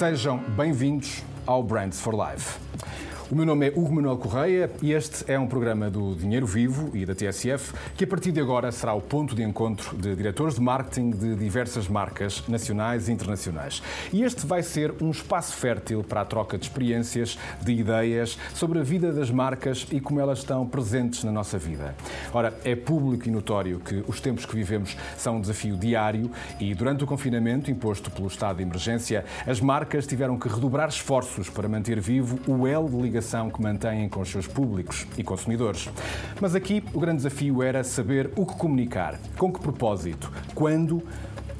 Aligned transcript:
Sejam 0.00 0.38
bem-vindos 0.56 1.22
ao 1.46 1.62
Brands 1.62 2.00
for 2.00 2.14
Life. 2.14 2.69
O 3.30 3.36
meu 3.36 3.46
nome 3.46 3.68
é 3.68 3.72
Hugo 3.72 3.94
Manuel 3.94 4.16
Correia 4.16 4.68
e 4.82 4.92
este 4.92 5.30
é 5.30 5.38
um 5.38 5.46
programa 5.46 5.88
do 5.88 6.16
Dinheiro 6.16 6.48
Vivo 6.48 6.90
e 6.96 7.06
da 7.06 7.14
TSF 7.14 7.72
que 7.94 8.02
a 8.02 8.06
partir 8.08 8.32
de 8.32 8.40
agora 8.40 8.72
será 8.72 8.92
o 8.92 9.00
ponto 9.00 9.36
de 9.36 9.44
encontro 9.44 9.96
de 9.96 10.16
diretores 10.16 10.56
de 10.56 10.60
marketing 10.60 11.10
de 11.10 11.36
diversas 11.36 11.86
marcas 11.86 12.42
nacionais 12.48 13.08
e 13.08 13.12
internacionais. 13.12 13.84
E 14.12 14.24
este 14.24 14.44
vai 14.44 14.64
ser 14.64 14.92
um 15.00 15.12
espaço 15.12 15.54
fértil 15.54 16.02
para 16.02 16.22
a 16.22 16.24
troca 16.24 16.58
de 16.58 16.64
experiências, 16.64 17.38
de 17.62 17.70
ideias 17.70 18.36
sobre 18.52 18.80
a 18.80 18.82
vida 18.82 19.12
das 19.12 19.30
marcas 19.30 19.86
e 19.92 20.00
como 20.00 20.18
elas 20.18 20.40
estão 20.40 20.66
presentes 20.66 21.22
na 21.22 21.30
nossa 21.30 21.56
vida. 21.56 21.94
Ora, 22.34 22.52
é 22.64 22.74
público 22.74 23.28
e 23.28 23.30
notório 23.30 23.78
que 23.78 24.02
os 24.08 24.20
tempos 24.20 24.44
que 24.44 24.56
vivemos 24.56 24.96
são 25.16 25.36
um 25.36 25.40
desafio 25.40 25.76
diário 25.76 26.32
e 26.58 26.74
durante 26.74 27.04
o 27.04 27.06
confinamento 27.06 27.70
imposto 27.70 28.10
pelo 28.10 28.26
estado 28.26 28.56
de 28.56 28.64
emergência, 28.64 29.24
as 29.46 29.60
marcas 29.60 30.04
tiveram 30.04 30.36
que 30.36 30.48
redobrar 30.48 30.88
esforços 30.88 31.48
para 31.48 31.68
manter 31.68 32.00
vivo 32.00 32.36
o 32.48 32.66
elo 32.66 32.90
de 32.90 32.96
ligação 32.96 33.19
ligação 33.20 33.50
que 33.50 33.62
mantêm 33.62 34.08
com 34.08 34.20
os 34.20 34.30
seus 34.30 34.46
públicos 34.46 35.06
e 35.16 35.22
consumidores. 35.22 35.88
Mas 36.40 36.54
aqui 36.54 36.82
o 36.94 36.98
grande 36.98 37.18
desafio 37.18 37.62
era 37.62 37.84
saber 37.84 38.30
o 38.34 38.46
que 38.46 38.56
comunicar, 38.56 39.20
com 39.36 39.52
que 39.52 39.60
propósito, 39.60 40.32
quando, 40.54 41.02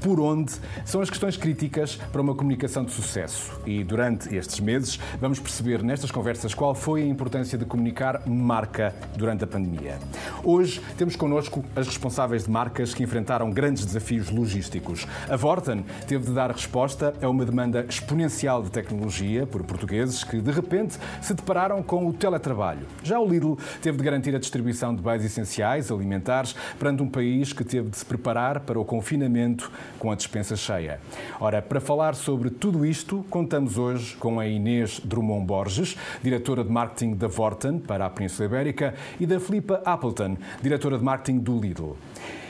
por 0.01 0.21
onde 0.21 0.53
são 0.85 1.01
as 1.01 1.11
questões 1.11 1.37
críticas 1.37 1.97
para 2.11 2.21
uma 2.21 2.35
comunicação 2.35 2.85
de 2.85 2.93
sucesso. 2.93 3.61
E 3.67 3.85
durante 3.85 4.35
estes 4.35 4.61
meses 4.61 4.99
vamos 5.21 5.39
perceber 5.39 5.83
nestas 5.83 6.11
conversas 6.11 6.55
qual 6.55 6.75
foi 6.75 7.03
a 7.03 7.07
importância 7.07 7.57
de 7.57 7.65
comunicar 7.65 8.27
marca 8.27 8.95
durante 9.17 9.45
a 9.45 9.47
pandemia. 9.47 9.99
Hoje 10.43 10.81
temos 10.97 11.17
connosco 11.17 11.65
as 11.77 11.87
responsáveis 11.87 12.45
de 12.45 12.51
marcas 12.51 12.95
que 12.95 13.03
enfrentaram 13.03 13.51
grandes 13.51 13.85
desafios 13.85 14.31
logísticos. 14.31 15.07
A 15.29 15.37
Vorten 15.37 15.85
teve 16.07 16.27
de 16.27 16.33
dar 16.33 16.51
resposta 16.51 17.15
a 17.21 17.29
uma 17.29 17.45
demanda 17.45 17.85
exponencial 17.89 18.63
de 18.63 18.71
tecnologia 18.71 19.47
por 19.47 19.63
portugueses 19.63 20.25
que 20.25 20.41
de 20.41 20.51
repente 20.51 20.99
se 21.21 21.35
depararam 21.35 21.83
com 21.83 22.07
o 22.07 22.13
teletrabalho. 22.13 22.87
Já 23.03 23.19
o 23.19 23.29
Lidl 23.29 23.59
teve 23.83 23.99
de 23.99 24.05
garantir 24.05 24.35
a 24.35 24.39
distribuição 24.39 24.95
de 24.95 25.03
bens 25.03 25.25
essenciais 25.25 25.91
alimentares 25.91 26.55
perante 26.79 27.03
um 27.03 27.09
país 27.09 27.53
que 27.53 27.65
teve 27.65 27.91
de 27.91 27.97
se 27.97 28.05
preparar 28.05 28.61
para 28.61 28.79
o 28.79 28.85
confinamento 28.85 29.71
com 29.99 30.11
a 30.11 30.15
dispensa 30.15 30.57
cheia. 30.57 31.01
Ora, 31.41 31.61
para 31.61 31.81
falar 31.81 32.15
sobre 32.15 32.51
tudo 32.51 32.85
isto, 32.87 33.25
contamos 33.31 33.79
hoje 33.79 34.17
com 34.17 34.39
a 34.41 34.47
Inês 34.47 35.01
Drummond 35.05 35.47
Borges, 35.47 35.97
diretora 36.23 36.65
de 36.65 36.71
marketing 36.71 37.15
da 37.15 37.29
Vorten 37.29 37.79
para 37.79 38.07
a 38.07 38.11
Península 38.11 38.47
Ibérica, 38.47 38.95
e 39.19 39.27
da 39.27 39.41
Filipa 39.41 39.83
Appleton, 39.85 40.37
diretora 40.63 40.99
de 40.99 41.05
marketing 41.05 41.39
do 41.39 41.59
Lidl. 41.59 41.97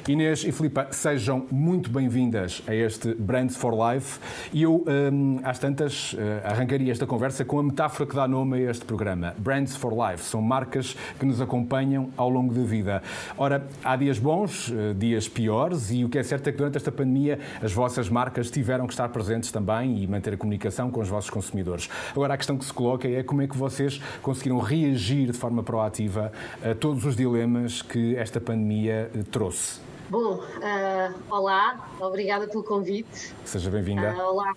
Inês 0.08 0.44
e 0.44 0.50
Filipa, 0.50 0.88
sejam 0.90 1.46
muito 1.50 1.90
bem-vindas 1.90 2.62
a 2.66 2.74
este 2.74 3.14
Brands 3.14 3.54
for 3.56 3.74
Life. 3.74 4.18
E 4.52 4.62
eu, 4.62 4.84
hum, 5.12 5.40
às 5.44 5.58
tantas, 5.58 6.14
uh, 6.14 6.16
arrancaria 6.44 6.90
esta 6.90 7.06
conversa 7.06 7.44
com 7.44 7.58
a 7.58 7.62
metáfora 7.62 8.08
que 8.08 8.16
dá 8.16 8.26
nome 8.26 8.56
a 8.56 8.70
este 8.70 8.84
programa. 8.84 9.34
Brands 9.38 9.76
for 9.76 9.92
Life 9.92 10.24
são 10.24 10.40
marcas 10.40 10.96
que 11.18 11.26
nos 11.26 11.40
acompanham 11.40 12.10
ao 12.16 12.30
longo 12.30 12.54
da 12.54 12.62
vida. 12.62 13.02
Ora, 13.36 13.66
há 13.84 13.94
dias 13.94 14.18
bons, 14.18 14.68
uh, 14.68 14.94
dias 14.94 15.28
piores, 15.28 15.90
e 15.90 16.04
o 16.04 16.08
que 16.08 16.18
é 16.18 16.22
certo 16.22 16.48
é 16.48 16.52
que 16.52 16.58
durante 16.58 16.76
esta 16.76 16.90
pandemia 16.90 17.38
as 17.62 17.72
vossas 17.72 18.08
marcas 18.08 18.50
tiveram 18.50 18.86
que 18.86 18.94
estar 18.94 19.08
presentes 19.10 19.52
também 19.52 20.02
e 20.02 20.06
manter 20.06 20.34
a 20.34 20.36
comunicação 20.36 20.90
com 20.90 21.00
os 21.00 21.08
vossos 21.08 21.30
consumidores. 21.30 21.90
Agora, 22.12 22.34
a 22.34 22.36
questão 22.36 22.56
que 22.56 22.64
se 22.64 22.72
coloca 22.72 23.06
é 23.06 23.22
como 23.22 23.42
é 23.42 23.46
que 23.46 23.56
vocês 23.56 24.00
conseguiram 24.22 24.58
reagir 24.58 25.30
de 25.30 25.36
forma 25.36 25.62
proativa 25.62 26.32
a 26.64 26.74
todos 26.74 27.04
os 27.04 27.14
dilemas 27.14 27.82
que 27.82 28.16
esta 28.16 28.40
pandemia 28.40 29.10
uh, 29.14 29.22
trouxe. 29.24 29.90
Bom, 30.10 30.40
uh, 30.40 31.22
olá, 31.30 31.88
obrigada 32.00 32.48
pelo 32.48 32.64
convite. 32.64 33.32
Seja 33.44 33.70
bem-vinda. 33.70 34.12
Uh, 34.12 34.32
olá, 34.32 34.56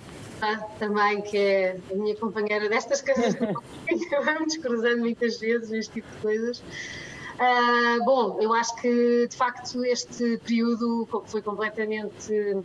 também, 0.79 1.21
que 1.21 1.37
é 1.37 1.77
a 1.91 1.93
minha 1.93 2.15
companheira 2.15 2.67
destas 2.67 3.03
coisas 3.03 3.35
que 3.35 4.19
vamos 4.25 4.57
cruzando 4.57 5.01
muitas 5.01 5.39
vezes 5.39 5.71
este 5.71 5.93
tipo 5.93 6.07
de 6.15 6.21
coisas. 6.23 6.57
Uh, 6.59 8.03
bom, 8.03 8.39
eu 8.41 8.51
acho 8.51 8.75
que 8.77 9.27
de 9.27 9.35
facto 9.35 9.85
este 9.85 10.39
período 10.39 11.07
foi 11.27 11.43
completamente 11.43 12.57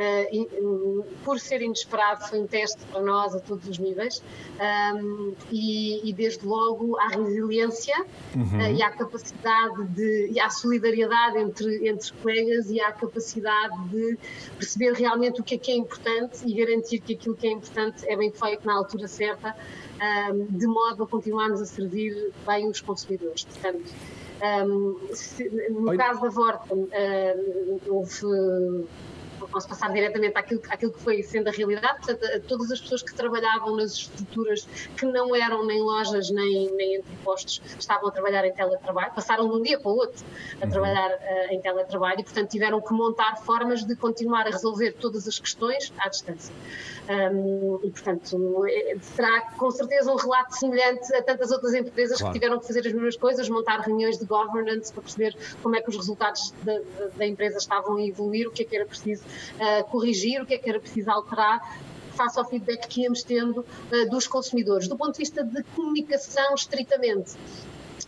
uh, 0.00 1.04
por 1.24 1.38
ser 1.38 1.60
inesperado, 1.62 2.26
foi 2.28 2.40
um 2.40 2.46
teste 2.46 2.78
para 2.86 3.02
nós 3.02 3.34
a 3.34 3.40
todos 3.40 3.68
os 3.68 3.78
níveis 3.78 4.22
um, 4.94 5.34
e, 5.50 6.08
e, 6.08 6.12
desde 6.12 6.46
logo 6.46 6.98
à 6.98 7.08
resiliência 7.08 7.94
uhum. 8.34 8.58
uh, 8.58 8.76
e 8.76 8.82
à 8.82 8.90
capacidade 8.90 9.84
de, 9.88 10.30
e 10.32 10.40
à 10.40 10.48
solidariedade 10.48 11.38
entre, 11.38 11.88
entre 11.88 12.12
colegas 12.14 12.70
e 12.70 12.80
à 12.80 12.92
capacidade 12.92 13.88
de 13.88 14.18
perceber 14.56 14.92
realmente 14.94 15.40
o 15.40 15.44
que 15.44 15.54
é 15.54 15.58
que 15.58 15.70
é 15.70 15.76
importante 15.76 16.38
e 16.46 16.54
garantir 16.54 17.00
que 17.00 17.14
aquilo 17.14 17.36
que 17.36 17.46
é 17.46 17.50
importante 17.50 18.08
é 18.08 18.16
bem 18.16 18.32
feito 18.32 18.66
na 18.66 18.74
altura 18.74 19.06
certa, 19.06 19.54
um, 20.32 20.46
de 20.46 20.66
modo 20.66 21.04
a 21.04 21.06
continuarmos 21.06 21.60
a 21.60 21.66
servir 21.66 22.32
bem 22.46 22.68
os 22.68 22.80
consumidores. 22.80 23.44
Portanto, 23.44 23.92
um, 24.66 24.98
se, 25.12 25.48
no 25.70 25.90
Oi. 25.90 25.96
caso 25.96 26.22
da 26.22 26.28
Vorta, 26.28 26.74
uh, 26.74 27.80
houve 27.86 28.24
posso 29.50 29.68
passar 29.68 29.92
diretamente 29.92 30.36
àquilo, 30.36 30.62
àquilo 30.68 30.92
que 30.92 31.00
foi 31.00 31.22
sendo 31.22 31.48
a 31.48 31.50
realidade. 31.50 31.98
Portanto, 32.04 32.42
todas 32.46 32.70
as 32.70 32.80
pessoas 32.80 33.02
que 33.02 33.14
trabalhavam 33.14 33.76
nas 33.76 33.92
estruturas 33.92 34.66
que 34.96 35.06
não 35.06 35.34
eram 35.34 35.66
nem 35.66 35.80
lojas 35.80 36.30
nem, 36.30 36.70
nem 36.72 36.96
entrepostos 36.96 37.60
estavam 37.78 38.08
a 38.08 38.12
trabalhar 38.12 38.44
em 38.44 38.52
teletrabalho, 38.52 39.12
passaram 39.12 39.48
de 39.48 39.56
um 39.56 39.62
dia 39.62 39.78
para 39.78 39.90
o 39.90 39.94
outro 39.94 40.24
a 40.60 40.64
uhum. 40.64 40.70
trabalhar 40.70 41.10
uh, 41.10 41.52
em 41.52 41.60
teletrabalho 41.60 42.20
e, 42.20 42.24
portanto, 42.24 42.50
tiveram 42.50 42.80
que 42.80 42.92
montar 42.92 43.36
formas 43.36 43.84
de 43.84 43.96
continuar 43.96 44.46
a 44.46 44.50
resolver 44.50 44.92
todas 44.92 45.26
as 45.26 45.38
questões 45.38 45.92
à 45.98 46.08
distância. 46.08 46.54
Um, 47.10 47.80
e, 47.82 47.90
portanto, 47.90 48.64
é, 48.68 48.96
será 49.00 49.40
com 49.58 49.68
certeza 49.72 50.12
um 50.12 50.16
relato 50.16 50.54
semelhante 50.54 51.12
a 51.12 51.20
tantas 51.20 51.50
outras 51.50 51.74
empresas 51.74 52.18
claro. 52.18 52.32
que 52.32 52.38
tiveram 52.38 52.60
que 52.60 52.66
fazer 52.68 52.86
as 52.86 52.92
mesmas 52.92 53.16
coisas, 53.16 53.48
montar 53.48 53.80
reuniões 53.80 54.16
de 54.16 54.24
governance 54.24 54.92
para 54.92 55.02
perceber 55.02 55.36
como 55.60 55.74
é 55.74 55.82
que 55.82 55.90
os 55.90 55.96
resultados 55.96 56.54
da, 56.62 56.72
da, 56.72 57.06
da 57.16 57.26
empresa 57.26 57.58
estavam 57.58 57.96
a 57.96 58.06
evoluir, 58.06 58.46
o 58.46 58.52
que 58.52 58.62
é 58.62 58.64
que 58.64 58.76
era 58.76 58.86
preciso 58.86 59.24
uh, 59.24 59.82
corrigir, 59.90 60.40
o 60.40 60.46
que 60.46 60.54
é 60.54 60.58
que 60.58 60.70
era 60.70 60.78
preciso 60.78 61.10
alterar 61.10 61.60
face 62.12 62.38
ao 62.38 62.48
feedback 62.48 62.86
que 62.86 63.02
íamos 63.02 63.24
tendo 63.24 63.58
uh, 63.58 64.08
dos 64.08 64.28
consumidores. 64.28 64.86
Do 64.86 64.96
ponto 64.96 65.12
de 65.12 65.18
vista 65.18 65.42
de 65.42 65.64
comunicação, 65.74 66.54
estritamente, 66.54 67.32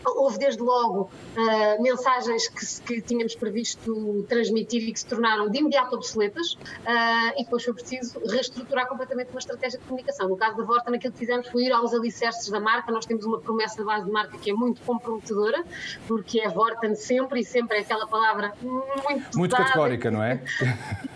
Houve 0.04 0.38
desde 0.38 0.62
logo 0.62 1.02
uh, 1.36 1.82
mensagens 1.82 2.48
que, 2.48 2.82
que, 2.82 3.00
tínhamos 3.02 3.34
previsto 3.34 4.24
transmitir 4.28 4.88
e 4.88 4.92
que 4.92 4.98
se 4.98 5.06
tornaram 5.06 5.48
de 5.48 5.58
imediato 5.58 5.94
obsoletas 5.94 6.54
uh, 6.54 7.38
e 7.38 7.44
depois 7.44 7.64
foi 7.64 7.74
preciso 7.74 8.20
reestruturar 8.26 8.88
completamente 8.88 9.30
uma 9.30 9.38
estratégia 9.38 9.78
de 9.78 9.84
comunicação. 9.84 10.28
No 10.28 10.36
caso 10.36 10.56
da 10.56 10.64
Vorta, 10.64 10.90
naquilo 10.90 11.12
que 11.12 11.18
fizemos 11.18 11.48
foi 11.48 11.64
ir 11.64 11.72
aos 11.72 11.92
alicerces 11.94 12.48
da 12.50 12.60
marca. 12.60 12.90
Nós 12.90 13.06
temos 13.06 13.24
uma 13.24 13.40
promessa 13.40 13.76
de 13.76 13.84
base 13.84 14.04
de 14.04 14.10
marca 14.10 14.36
que 14.38 14.50
é 14.50 14.54
muito 14.54 14.80
comprometedora, 14.82 15.64
porque 16.06 16.40
é 16.40 16.48
Vorten 16.48 16.94
sempre 16.94 17.40
e 17.40 17.44
sempre 17.44 17.78
é 17.78 17.80
aquela 17.80 18.06
palavra 18.06 18.52
muito 18.60 19.38
Muito 19.38 19.56
categórica, 19.56 20.10
não 20.10 20.22
é? 20.22 20.42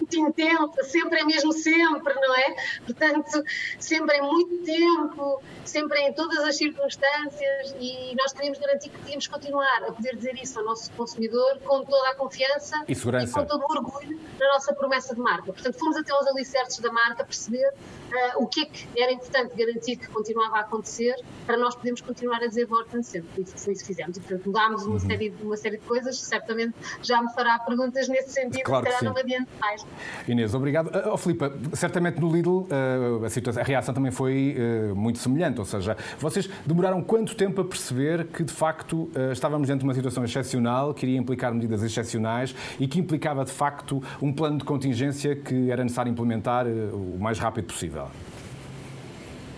muito 0.01 0.17
intensa, 0.17 0.83
sempre 0.85 1.21
é 1.21 1.25
mesmo 1.25 1.53
sempre, 1.53 2.15
não 2.15 2.37
é? 2.37 2.55
Portanto, 2.85 3.43
sempre 3.79 4.17
é 4.17 4.23
muito 4.23 4.65
tempo, 4.65 5.43
sempre 5.65 6.01
em 6.01 6.13
todas 6.13 6.39
as 6.39 6.57
circunstâncias 6.57 7.75
e 7.81 8.15
nós 8.17 8.33
queríamos 8.33 8.59
garantir 8.59 8.76
que 8.79 8.91
podíamos 8.91 9.27
continuar 9.27 9.85
a 9.85 9.93
poder 9.93 10.17
dizer 10.17 10.35
isso 10.41 10.59
ao 10.59 10.65
nosso 10.65 10.91
consumidor 10.93 11.59
com 11.61 11.85
toda 11.85 12.11
a 12.11 12.15
confiança 12.15 12.85
e, 12.87 12.93
e 12.93 13.31
com 13.31 13.45
todo 13.45 13.63
o 13.63 13.73
orgulho 13.77 14.21
na 14.39 14.49
nossa 14.49 14.75
promessa 14.75 15.15
de 15.15 15.21
marca. 15.21 15.53
Portanto, 15.53 15.79
fomos 15.79 15.97
até 15.97 16.13
aos 16.13 16.27
alicerces 16.27 16.79
da 16.79 16.93
marca 16.93 17.25
perceber 17.25 17.73
uh, 18.13 18.43
o 18.43 18.47
que 18.47 18.63
é 18.63 18.65
que 18.67 18.87
era 19.01 19.13
importante 19.13 19.55
garantir 19.57 19.97
que 19.97 20.09
continuava 20.09 20.57
a 20.57 20.61
acontecer 20.61 21.15
para 21.47 21.57
nós 21.57 21.75
podermos 21.75 22.01
continuar 22.01 22.43
a 22.43 22.47
dizer 22.47 22.67
Vorten 22.67 23.03
sempre. 23.03 23.43
E 23.43 23.45
foi 23.45 23.73
isso 23.73 23.83
que 23.83 23.89
fizemos. 23.89 24.17
E, 24.17 24.21
portanto, 24.21 24.47
mudámos 24.47 24.85
uma, 24.85 24.95
uhum. 24.95 25.01
série, 25.01 25.35
uma 25.43 25.57
série 25.57 25.79
de 25.79 25.85
coisas. 25.85 26.19
Certamente 26.19 26.75
já 27.03 27.23
me 27.23 27.33
fará 27.33 27.59
perguntas 27.59 28.09
nesse 28.09 28.31
sentido, 28.31 28.65
claro 28.65 28.87
que 28.87 29.05
não 29.05 29.17
adiante 29.17 29.49
mais. 29.61 29.87
Inês, 30.27 30.55
obrigado. 30.55 30.89
Uh, 30.89 31.13
oh, 31.13 31.17
Filipe, 31.17 31.45
certamente 31.75 32.21
no 32.21 32.33
Lidl 32.33 32.67
uh, 32.71 33.25
a, 33.25 33.31
situação, 33.31 33.63
a 33.63 33.65
reação 33.65 33.95
também 33.95 34.11
foi 34.11 34.57
muito 34.95 35.19
semelhante, 35.19 35.59
ou 35.59 35.65
seja, 35.65 35.97
vocês 36.19 36.49
demoraram 36.65 37.03
quanto 37.03 37.35
tempo 37.35 37.61
a 37.61 37.65
perceber 37.65 38.27
que 38.27 38.43
de 38.43 38.53
facto 38.53 39.11
estávamos 39.33 39.69
dentro 39.69 39.81
de 39.81 39.85
uma 39.87 39.95
situação 39.95 40.25
excepcional, 40.25 40.95
que 40.95 41.07
iria 41.07 41.19
implicar 41.19 41.53
medidas 41.53 41.83
excepcionais 41.83 42.55
e 42.79 42.87
que 42.87 42.99
implicava 42.99 43.45
de 43.45 43.53
facto 43.53 44.03
um 44.21 44.33
plano 44.33 44.59
de 44.59 44.65
contingência 44.65 45.35
que 45.35 45.71
era 45.71 45.83
necessário 45.83 46.11
implementar 46.11 46.67
o 46.67 47.19
mais 47.19 47.39
rápido 47.39 47.67
possível? 47.67 47.96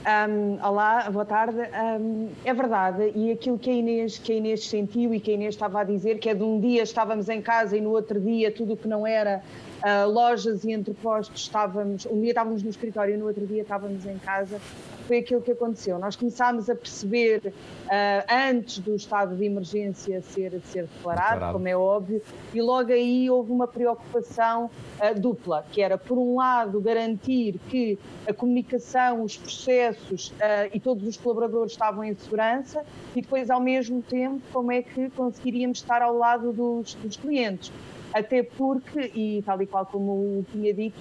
Um, 0.09 0.67
olá, 0.67 1.11
boa 1.11 1.25
tarde. 1.25 1.59
Um, 1.59 2.29
é 2.45 2.55
verdade, 2.55 3.13
e 3.15 3.31
aquilo 3.31 3.59
que 3.59 3.69
a, 3.69 3.73
Inês, 3.73 4.17
que 4.17 4.33
a 4.33 4.37
Inês 4.37 4.65
sentiu 4.67 5.13
e 5.13 5.21
que 5.21 5.31
a 5.31 5.35
Inês 5.35 5.55
estava 5.55 5.81
a 5.81 5.85
dizer, 5.85 6.19
que 6.19 6.31
é 6.31 6.35
de 6.35 6.43
um 6.43 6.59
dia 6.59 6.83
estávamos 6.83 7.29
em 7.29 7.43
casa 7.43 7.77
e 7.77 7.81
no 7.81 7.91
outro 7.91 8.19
dia 8.19 8.51
tudo 8.51 8.73
o 8.73 8.77
que 8.77 8.89
não 8.89 9.07
era 9.07 9.43
uh, 9.83 10.09
lojas 10.09 10.65
e 10.65 10.73
entrepostos 10.73 11.43
estávamos, 11.43 12.07
um 12.07 12.21
dia 12.21 12.31
estávamos 12.31 12.63
no 12.63 12.71
escritório 12.71 13.15
e 13.15 13.19
no 13.19 13.27
outro 13.27 13.47
dia 13.47 13.63
estávamos 13.63 14.07
em 14.07 14.17
casa, 14.19 14.61
foi 15.09 15.19
aquilo 15.19 15.41
que 15.41 15.53
aconteceu. 15.53 15.99
Nós 15.99 16.15
começámos 16.15 16.69
a 16.69 16.75
perceber, 16.75 17.47
uh, 17.47 18.51
antes 18.51 18.79
do 18.79 18.95
estado 18.95 19.35
de 19.35 19.45
emergência 19.47 20.21
ser, 20.21 20.61
ser 20.65 20.83
declarado, 20.83 21.33
declarado, 21.33 21.53
como 21.55 21.67
é 21.67 21.75
óbvio, 21.75 22.23
e 22.53 22.61
logo 22.61 22.93
aí 22.93 23.31
houve 23.31 23.51
uma 23.51 23.67
preocupação 23.67 24.67
uh, 24.67 25.19
dupla, 25.19 25.65
que 25.73 25.81
era, 25.81 25.97
por 25.97 26.19
um 26.19 26.37
lado, 26.37 26.79
garantir 26.79 27.59
que 27.71 27.99
a 28.29 28.35
comunicação, 28.35 29.25
os 29.25 29.35
processos 29.35 30.29
uh, 30.33 30.69
e 30.75 30.79
todos 30.79 31.09
os 31.09 31.17
colaboradores 31.17 31.73
estavam 31.73 32.05
em 32.05 32.15
segurança, 32.15 32.85
e 33.17 33.23
depois, 33.23 33.49
ao 33.49 33.61
mesmo 33.61 34.03
tempo, 34.03 34.43
como 34.53 34.71
é 34.71 34.83
que 34.83 35.09
conseguiríamos 35.11 35.79
estar 35.79 36.03
ao 36.03 36.19
lado 36.19 36.53
dos, 36.53 36.95
dos 36.95 37.17
clientes. 37.17 37.73
Até 38.13 38.43
porque, 38.43 39.01
e 39.15 39.43
tal 39.43 39.61
e 39.63 39.67
qual 39.67 39.85
como 39.87 40.13
o 40.13 40.47
tinha 40.51 40.73
dito, 40.73 40.99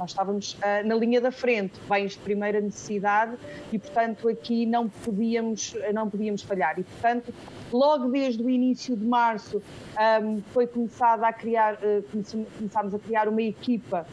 nós 0.00 0.10
estávamos 0.10 0.54
uh, 0.54 0.86
na 0.86 0.94
linha 0.94 1.20
da 1.20 1.30
frente, 1.30 1.78
bens 1.86 2.12
de 2.12 2.18
primeira 2.20 2.58
necessidade 2.58 3.36
e, 3.70 3.78
portanto, 3.78 4.28
aqui 4.28 4.64
não 4.64 4.88
podíamos, 4.88 5.76
não 5.92 6.08
podíamos 6.08 6.42
falhar. 6.42 6.78
E, 6.78 6.84
portanto, 6.84 7.34
logo 7.70 8.08
desde 8.08 8.42
o 8.42 8.48
início 8.48 8.96
de 8.96 9.04
março 9.04 9.58
um, 9.58 9.62
ah, 9.96 10.20
foi 10.52 10.66
começada 10.66 11.26
a 11.28 11.32
criar, 11.32 11.74
uh, 11.74 12.02
começámos 12.58 12.94
a 12.94 12.98
criar 12.98 13.28
uma 13.28 13.42
equipa 13.42 14.06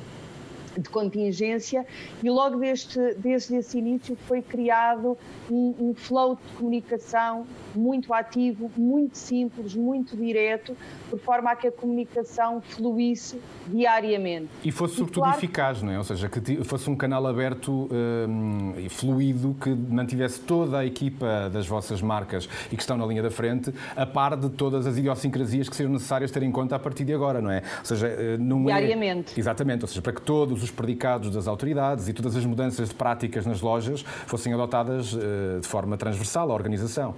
de 0.77 0.89
contingência 0.89 1.85
e 2.23 2.29
logo 2.29 2.57
desde, 2.57 3.13
desde 3.15 3.55
esse 3.55 3.77
início 3.77 4.17
foi 4.27 4.41
criado 4.41 5.17
um, 5.49 5.75
um 5.79 5.93
flow 5.93 6.35
de 6.35 6.57
comunicação 6.57 7.45
muito 7.75 8.13
ativo, 8.13 8.71
muito 8.75 9.17
simples, 9.17 9.75
muito 9.75 10.15
direto, 10.17 10.75
por 11.09 11.19
forma 11.19 11.51
a 11.51 11.55
que 11.55 11.67
a 11.67 11.71
comunicação 11.71 12.61
fluísse 12.61 13.39
diariamente. 13.67 14.49
E 14.63 14.71
fosse 14.71 14.95
e 14.95 14.97
sobretudo 14.97 15.23
claro, 15.23 15.37
eficaz, 15.37 15.81
não 15.81 15.91
é? 15.91 15.97
Ou 15.97 16.03
seja, 16.03 16.27
que 16.27 16.63
fosse 16.63 16.89
um 16.89 16.95
canal 16.95 17.25
aberto 17.27 17.89
um, 17.91 18.73
e 18.77 18.89
fluido 18.89 19.55
que 19.61 19.69
mantivesse 19.69 20.39
toda 20.41 20.79
a 20.79 20.85
equipa 20.85 21.49
das 21.51 21.67
vossas 21.67 22.01
marcas 22.01 22.49
e 22.71 22.75
que 22.75 22.81
estão 22.81 22.97
na 22.97 23.05
linha 23.05 23.21
da 23.21 23.31
frente 23.31 23.73
a 23.95 24.05
par 24.05 24.35
de 24.35 24.49
todas 24.49 24.87
as 24.87 24.97
idiosincrasias 24.97 25.69
que 25.69 25.75
sejam 25.75 25.91
necessárias 25.91 26.31
ter 26.31 26.43
em 26.43 26.51
conta 26.51 26.75
a 26.75 26.79
partir 26.79 27.05
de 27.05 27.13
agora, 27.13 27.41
não 27.41 27.51
é? 27.51 27.61
Ou 27.79 27.85
seja, 27.85 28.07
eh, 28.07 28.37
não 28.37 28.69
é... 28.69 28.77
Diariamente. 28.77 29.39
Exatamente, 29.39 29.83
ou 29.83 29.87
seja, 29.87 30.01
para 30.01 30.13
que 30.13 30.21
todos 30.21 30.63
os 30.63 30.66
predicados 30.71 31.31
das 31.31 31.47
autoridades 31.47 32.07
e 32.07 32.13
todas 32.13 32.35
as 32.35 32.45
mudanças 32.45 32.89
de 32.89 32.95
práticas 32.95 33.45
nas 33.45 33.61
lojas 33.61 34.01
fossem 34.25 34.53
adotadas 34.53 35.13
uh, 35.13 35.59
de 35.61 35.67
forma 35.67 35.97
transversal 35.97 36.51
à 36.51 36.53
organização. 36.53 37.15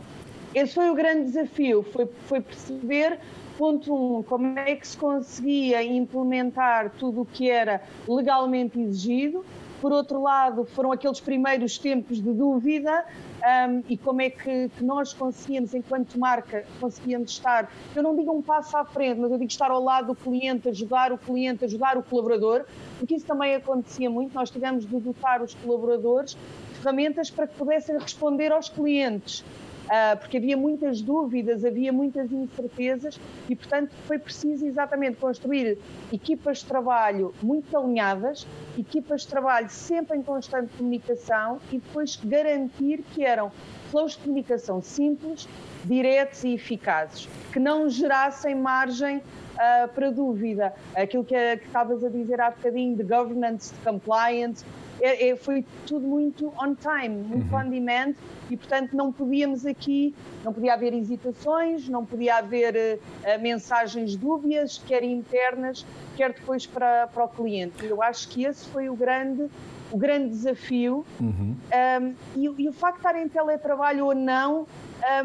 Esse 0.53 0.73
foi 0.73 0.89
o 0.89 0.95
grande 0.95 1.25
desafio, 1.25 1.83
foi, 1.83 2.07
foi 2.27 2.41
perceber 2.41 3.19
ponto 3.57 3.93
um, 3.93 4.23
como 4.23 4.57
é 4.57 4.75
que 4.75 4.87
se 4.87 4.97
conseguia 4.97 5.83
implementar 5.83 6.91
tudo 6.97 7.21
o 7.21 7.25
que 7.25 7.49
era 7.49 7.81
legalmente 8.07 8.79
exigido. 8.79 9.43
Por 9.81 9.91
outro 9.91 10.21
lado, 10.21 10.65
foram 10.65 10.91
aqueles 10.91 11.19
primeiros 11.19 11.77
tempos 11.77 12.21
de 12.21 12.31
dúvida 12.31 13.05
um, 13.39 13.83
e 13.87 13.97
como 13.97 14.21
é 14.21 14.29
que, 14.29 14.69
que, 14.69 14.83
nós 14.83 15.13
conseguíamos, 15.13 15.73
enquanto 15.73 16.19
marca, 16.19 16.65
conseguíamos 16.79 17.31
estar, 17.31 17.71
eu 17.95 18.03
não 18.03 18.15
digo 18.15 18.31
um 18.31 18.41
passo 18.41 18.75
à 18.77 18.85
frente, 18.85 19.19
mas 19.19 19.31
eu 19.31 19.37
digo 19.37 19.49
estar 19.49 19.71
ao 19.71 19.81
lado 19.81 20.07
do 20.07 20.15
cliente, 20.15 20.67
ajudar 20.69 21.11
o 21.11 21.17
cliente, 21.17 21.65
ajudar 21.65 21.97
o 21.97 22.03
colaborador, 22.03 22.65
porque 22.97 23.15
isso 23.15 23.25
também 23.25 23.55
acontecia 23.55 24.09
muito. 24.09 24.33
Nós 24.33 24.49
tivemos 24.49 24.85
de 24.85 24.99
dotar 24.99 25.41
os 25.41 25.53
colaboradores 25.55 26.31
de 26.31 26.79
ferramentas 26.79 27.29
para 27.29 27.47
que 27.47 27.55
pudessem 27.55 27.97
responder 27.97 28.51
aos 28.51 28.69
clientes. 28.69 29.43
Uh, 29.89 30.15
porque 30.19 30.37
havia 30.37 30.55
muitas 30.55 31.01
dúvidas, 31.01 31.65
havia 31.65 31.91
muitas 31.91 32.31
incertezas 32.31 33.19
e, 33.49 33.55
portanto, 33.55 33.91
foi 34.05 34.19
preciso 34.19 34.67
exatamente 34.67 35.17
construir 35.17 35.79
equipas 36.13 36.59
de 36.59 36.65
trabalho 36.65 37.33
muito 37.41 37.75
alinhadas, 37.75 38.45
equipas 38.77 39.21
de 39.21 39.29
trabalho 39.29 39.67
sempre 39.67 40.15
em 40.15 40.21
constante 40.21 40.77
comunicação 40.77 41.59
e 41.71 41.79
depois 41.79 42.17
garantir 42.17 43.03
que 43.15 43.25
eram 43.25 43.51
flows 43.89 44.11
de 44.11 44.19
comunicação 44.19 44.79
simples, 44.79 45.49
diretos 45.83 46.43
e 46.43 46.53
eficazes, 46.53 47.27
que 47.51 47.59
não 47.59 47.89
gerassem 47.89 48.53
margem 48.53 49.17
uh, 49.17 49.87
para 49.93 50.11
dúvida. 50.11 50.71
Aquilo 50.95 51.23
que, 51.23 51.57
que 51.57 51.65
estavas 51.65 52.03
a 52.03 52.09
dizer 52.09 52.39
há 52.39 52.51
bocadinho 52.51 52.95
de 52.95 53.03
governance, 53.03 53.73
de 53.73 53.79
compliance, 53.81 54.63
é, 55.01 55.29
é, 55.29 55.35
foi 55.35 55.65
tudo 55.85 56.05
muito 56.05 56.47
on 56.61 56.75
time, 56.75 57.15
muito 57.23 57.53
uhum. 57.53 57.59
on 57.59 57.69
demand 57.69 58.15
e, 58.49 58.57
portanto, 58.57 58.95
não 58.95 59.11
podíamos 59.11 59.65
aqui, 59.65 60.13
não 60.43 60.53
podia 60.53 60.73
haver 60.73 60.93
hesitações, 60.93 61.87
não 61.87 62.05
podia 62.05 62.35
haver 62.35 62.75
uh, 62.75 63.41
mensagens 63.41 64.15
dúbias, 64.15 64.81
quer 64.87 65.03
internas, 65.03 65.85
quer 66.15 66.33
depois 66.33 66.65
para, 66.65 67.07
para 67.07 67.23
o 67.23 67.27
cliente. 67.27 67.85
Eu 67.85 68.01
acho 68.01 68.27
que 68.29 68.45
esse 68.45 68.67
foi 68.69 68.89
o 68.89 68.95
grande 68.95 69.49
o 69.91 69.97
grande 69.97 70.29
desafio 70.29 71.03
uhum. 71.19 71.55
um, 71.57 72.15
e, 72.35 72.63
e, 72.63 72.69
o 72.69 72.71
facto 72.71 73.01
de 73.01 73.07
estar 73.07 73.19
em 73.19 73.27
teletrabalho 73.27 74.05
ou 74.05 74.13
não 74.13 74.67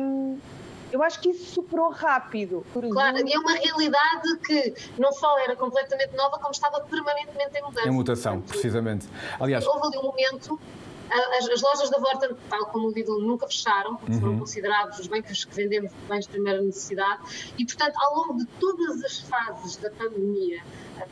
um, 0.00 0.38
eu 0.94 1.02
acho 1.02 1.18
que 1.20 1.30
isso 1.30 1.54
superou 1.54 1.90
rápido. 1.90 2.64
Claro, 2.72 3.26
e 3.26 3.32
é 3.32 3.38
uma 3.38 3.52
realidade 3.52 4.36
que 4.46 4.74
não 4.96 5.10
só 5.12 5.36
era 5.40 5.56
completamente 5.56 6.14
nova, 6.14 6.38
como 6.38 6.52
estava 6.52 6.80
permanentemente 6.82 7.58
em 7.58 7.62
mudança. 7.62 7.88
Em 7.88 7.90
mutação, 7.90 8.32
Portanto, 8.34 8.52
precisamente. 8.52 9.08
Aliás, 9.40 9.66
houve 9.66 9.88
ali 9.88 9.98
um 9.98 10.02
momento 10.02 10.58
as, 11.10 11.48
as, 11.48 11.62
lojas 11.62 11.90
da 11.90 11.98
Vorta, 11.98 12.36
tal 12.48 12.66
como 12.66 12.88
o 12.88 12.92
Lidl, 12.92 13.20
nunca 13.20 13.46
fecharam, 13.46 13.96
porque 13.96 14.12
uhum. 14.12 14.20
foram 14.20 14.38
considerados 14.38 14.98
os 15.00 15.06
bancos 15.06 15.44
que 15.44 15.54
vendemos 15.54 15.92
bens 16.08 16.26
de 16.26 16.30
primeira 16.30 16.62
necessidade, 16.62 17.52
e, 17.58 17.64
portanto, 17.64 17.94
ao 17.96 18.16
longo 18.16 18.38
de 18.38 18.46
todas 18.58 19.04
as 19.04 19.18
fases 19.20 19.76
da 19.76 19.90
pandemia, 19.90 20.62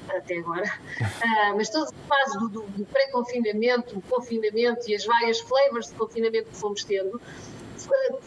até 0.08 0.38
agora, 0.38 0.64
uh, 0.64 1.55
mas 1.56 1.69
todas 1.69 1.88
as 1.88 2.06
fases 2.08 2.40
do, 2.40 2.49
do, 2.49 2.62
do 2.62 2.84
pré-confinamento, 2.87 3.99
o 3.99 4.02
confinamento 4.02 4.88
e 4.88 4.94
as 4.94 5.05
várias 5.05 5.40
flavors 5.40 5.88
de 5.88 5.94
confinamento 5.94 6.49
que 6.49 6.56
fomos 6.56 6.84
tendo, 6.84 7.20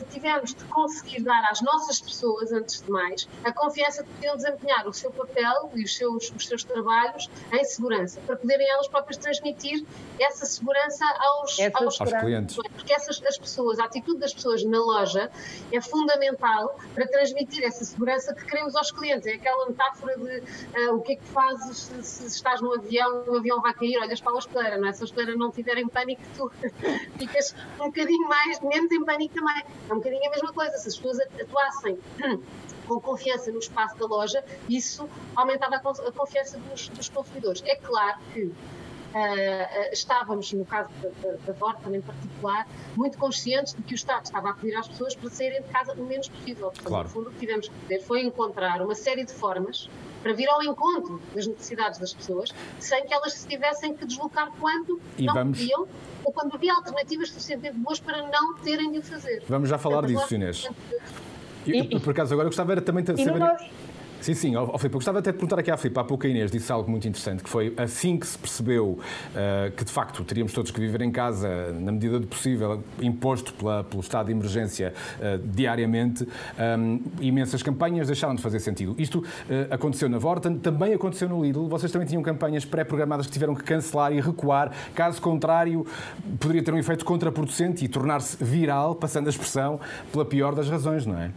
tivemos 0.10 0.54
de 0.54 0.64
conseguir 0.66 1.22
dar 1.22 1.44
às 1.50 1.62
nossas 1.62 2.00
pessoas, 2.00 2.52
antes 2.52 2.82
de 2.82 2.90
mais, 2.90 3.28
a 3.44 3.52
confiança 3.52 4.04
de 4.04 4.10
poderem 4.10 4.36
desempenhar 4.38 4.88
o 4.88 4.94
seu 4.94 5.12
papel 5.12 5.72
e 5.76 5.84
os 5.84 5.96
seus, 5.96 6.32
os 6.32 6.48
seus 6.48 6.64
trabalhos 6.64 7.30
em 7.52 7.64
segurança, 7.64 8.20
para 8.26 8.36
poderem 8.36 8.70
elas 8.70 8.88
próprias 8.88 9.18
transmitir 9.18 9.86
essa 10.20 10.46
segurança 10.46 11.06
aos, 11.06 11.58
aos, 11.74 12.02
aos 12.02 12.14
clientes. 12.14 12.56
Porque 12.56 12.94
essas, 12.94 13.22
as 13.24 13.38
pessoas, 13.38 13.80
a 13.80 13.86
atitude 13.86 14.20
das 14.20 14.34
pessoas 14.34 14.64
na 14.64 14.80
loja 14.80 15.32
é 15.72 15.82
fundamental 15.82 16.78
para 16.94 17.08
transmitir 17.08 17.64
essa 17.64 17.84
segurança 17.84 18.34
que 18.34 18.46
queremos 18.46 18.76
aos 18.76 18.92
clientes. 18.92 19.28
É 19.28 19.34
aquela 19.34 19.68
metáfora 19.68 20.18
de 20.18 20.40
uh, 20.40 20.96
o 20.96 21.02
que 21.02 21.14
é 21.14 21.16
que 21.16 21.26
fazes 21.26 21.78
se, 21.78 22.04
se, 22.04 22.28
estás 22.28 22.62
no 22.62 22.74
avião, 22.74 23.24
o 23.28 23.38
avião 23.38 23.62
vai 23.62 23.74
cair, 23.74 23.98
olhas 23.98 24.22
para 24.22 24.34
a 24.34 24.36
hospedeira, 24.36 24.78
não 24.78 24.88
é? 24.88 24.94
Se 24.94 25.02
a 25.02 25.06
hospedeira 25.06 25.38
não 25.38 25.52
tiver 25.52 25.78
em 25.78 25.88
pânico, 25.88 26.22
tu 26.36 26.52
ficas 27.18 27.56
um 27.80 27.86
bocadinho 27.86 28.28
mais, 28.28 28.60
menos 28.62 28.92
em 28.92 29.04
pânico 29.04 29.34
também 29.34 29.45
também. 29.46 29.64
É 29.90 29.94
um 29.94 29.98
bocadinho 29.98 30.28
a 30.28 30.30
mesma 30.32 30.52
coisa. 30.52 30.78
Se 30.78 30.88
as 30.88 30.96
pessoas 30.98 31.20
atuassem 31.20 32.00
com 32.88 33.00
confiança 33.00 33.52
no 33.52 33.60
espaço 33.60 33.98
da 33.98 34.06
loja, 34.06 34.44
isso 34.68 35.08
aumentava 35.36 35.76
a 35.76 36.12
confiança 36.12 36.58
dos, 36.60 36.90
dos 36.90 37.10
consumidores. 37.10 37.62
É 37.66 37.76
claro 37.76 38.20
que 38.34 38.54
Uh, 39.16 39.94
estávamos, 39.94 40.52
no 40.52 40.66
caso 40.66 40.90
da, 41.02 41.10
da, 41.54 41.54
da 41.54 41.98
em 41.98 42.02
particular, 42.02 42.68
muito 42.98 43.18
conscientes 43.18 43.74
de 43.74 43.82
que 43.82 43.94
o 43.94 43.96
Estado 43.96 44.26
estava 44.26 44.50
a 44.50 44.54
pedir 44.54 44.76
às 44.76 44.90
pessoas 44.90 45.16
para 45.16 45.30
saírem 45.30 45.62
de 45.62 45.70
casa 45.70 45.94
o 45.94 46.04
menos 46.04 46.28
possível. 46.28 46.66
Portanto, 46.66 46.88
claro. 46.90 47.04
no 47.06 47.10
fundo, 47.10 47.30
o 47.30 47.32
que 47.32 47.40
tivemos 47.40 47.70
que 47.70 47.76
fazer 47.80 48.00
foi 48.02 48.24
encontrar 48.24 48.82
uma 48.82 48.94
série 48.94 49.24
de 49.24 49.32
formas 49.32 49.90
para 50.26 50.34
vir 50.34 50.50
ao 50.50 50.64
encontro 50.64 51.22
das 51.36 51.46
necessidades 51.46 52.00
das 52.00 52.12
pessoas, 52.12 52.50
sem 52.80 53.06
que 53.06 53.14
elas 53.14 53.32
se 53.34 53.48
tivessem 53.48 53.94
que 53.96 54.08
deslocar 54.08 54.52
quando 54.60 55.00
e 55.20 55.24
não 55.28 55.36
vamos... 55.36 55.60
podiam 55.60 55.88
ou 56.24 56.34
quando 56.34 56.56
havia 56.56 56.74
alternativas 56.74 57.30
suficientemente 57.30 57.78
boas 57.78 58.00
para 58.00 58.24
não 58.24 58.56
terem 58.56 58.92
de 58.92 58.98
o 58.98 59.04
fazer. 59.04 59.44
Vamos 59.48 59.70
já 59.70 59.78
falar 59.78 60.08
disso, 60.08 60.34
Inês. 60.34 60.68
Eu, 61.68 62.02
por 62.02 62.10
acaso, 62.10 62.34
agora 62.34 62.48
eu 62.48 62.50
gostava 62.50 62.72
era 62.72 62.82
também 62.82 63.04
de 63.04 63.24
saber... 63.24 63.40
Sim, 64.26 64.34
sim, 64.34 64.56
ó, 64.56 64.66
Filipe, 64.66 64.86
eu 64.88 64.92
gostava 64.94 65.20
até 65.20 65.32
de 65.32 65.38
perguntar 65.38 65.60
aqui 65.60 65.70
à 65.70 65.78
Filipe, 65.78 66.00
há 66.00 66.04
pouco 66.04 66.26
a 66.26 66.30
Inês 66.32 66.50
disse 66.50 66.72
algo 66.72 66.90
muito 66.90 67.08
interessante, 67.08 67.44
que 67.44 67.50
foi 67.50 67.76
assim 67.78 68.18
que 68.18 68.26
se 68.26 68.36
percebeu 68.36 68.98
uh, 68.98 69.72
que 69.78 69.86
de 69.86 69.92
facto 69.92 70.24
teríamos 70.24 70.52
todos 70.52 70.72
que 70.72 70.80
viver 70.80 71.04
em 71.04 71.12
casa, 71.12 71.72
na 71.74 71.92
medida 71.92 72.20
do 72.20 72.26
possível, 72.26 72.84
imposto 73.00 73.54
pela, 73.54 73.84
pelo 73.84 74.02
estado 74.02 74.26
de 74.26 74.32
emergência 74.32 74.96
uh, 75.20 75.38
diariamente, 75.38 76.24
um, 76.24 76.28
ehm, 76.58 77.00
imensas 77.22 77.62
campanhas 77.62 78.08
deixaram 78.08 78.34
de 78.34 78.42
fazer 78.42 78.60
sentido. 78.62 78.96
Isto 78.98 79.20
uh, 79.20 79.24
aconteceu 79.70 80.10
na 80.10 80.18
Vorten, 80.18 80.58
também 80.58 80.96
aconteceu 80.96 81.30
no 81.30 81.46
Lidl, 81.46 81.68
vocês 81.68 81.92
também 81.92 82.08
tinham 82.08 82.24
campanhas 82.24 82.66
pré-programadas 82.66 83.28
que 83.28 83.32
tiveram 83.32 83.54
que 83.54 83.64
cancelar 83.64 84.12
e 84.12 84.20
recuar, 84.20 84.72
caso 84.96 85.22
contrário, 85.22 85.86
poderia 86.40 86.64
ter 86.64 86.74
um 86.74 86.80
efeito 86.80 87.06
contraproducente 87.06 87.86
e 87.86 87.88
tornar-se 87.88 88.44
viral, 88.44 88.96
passando 88.96 89.28
a 89.28 89.30
expressão, 89.30 89.80
pela 90.12 90.26
pior 90.26 90.56
das 90.56 90.68
razões, 90.68 91.06
não 91.06 91.16
é? 91.16 91.30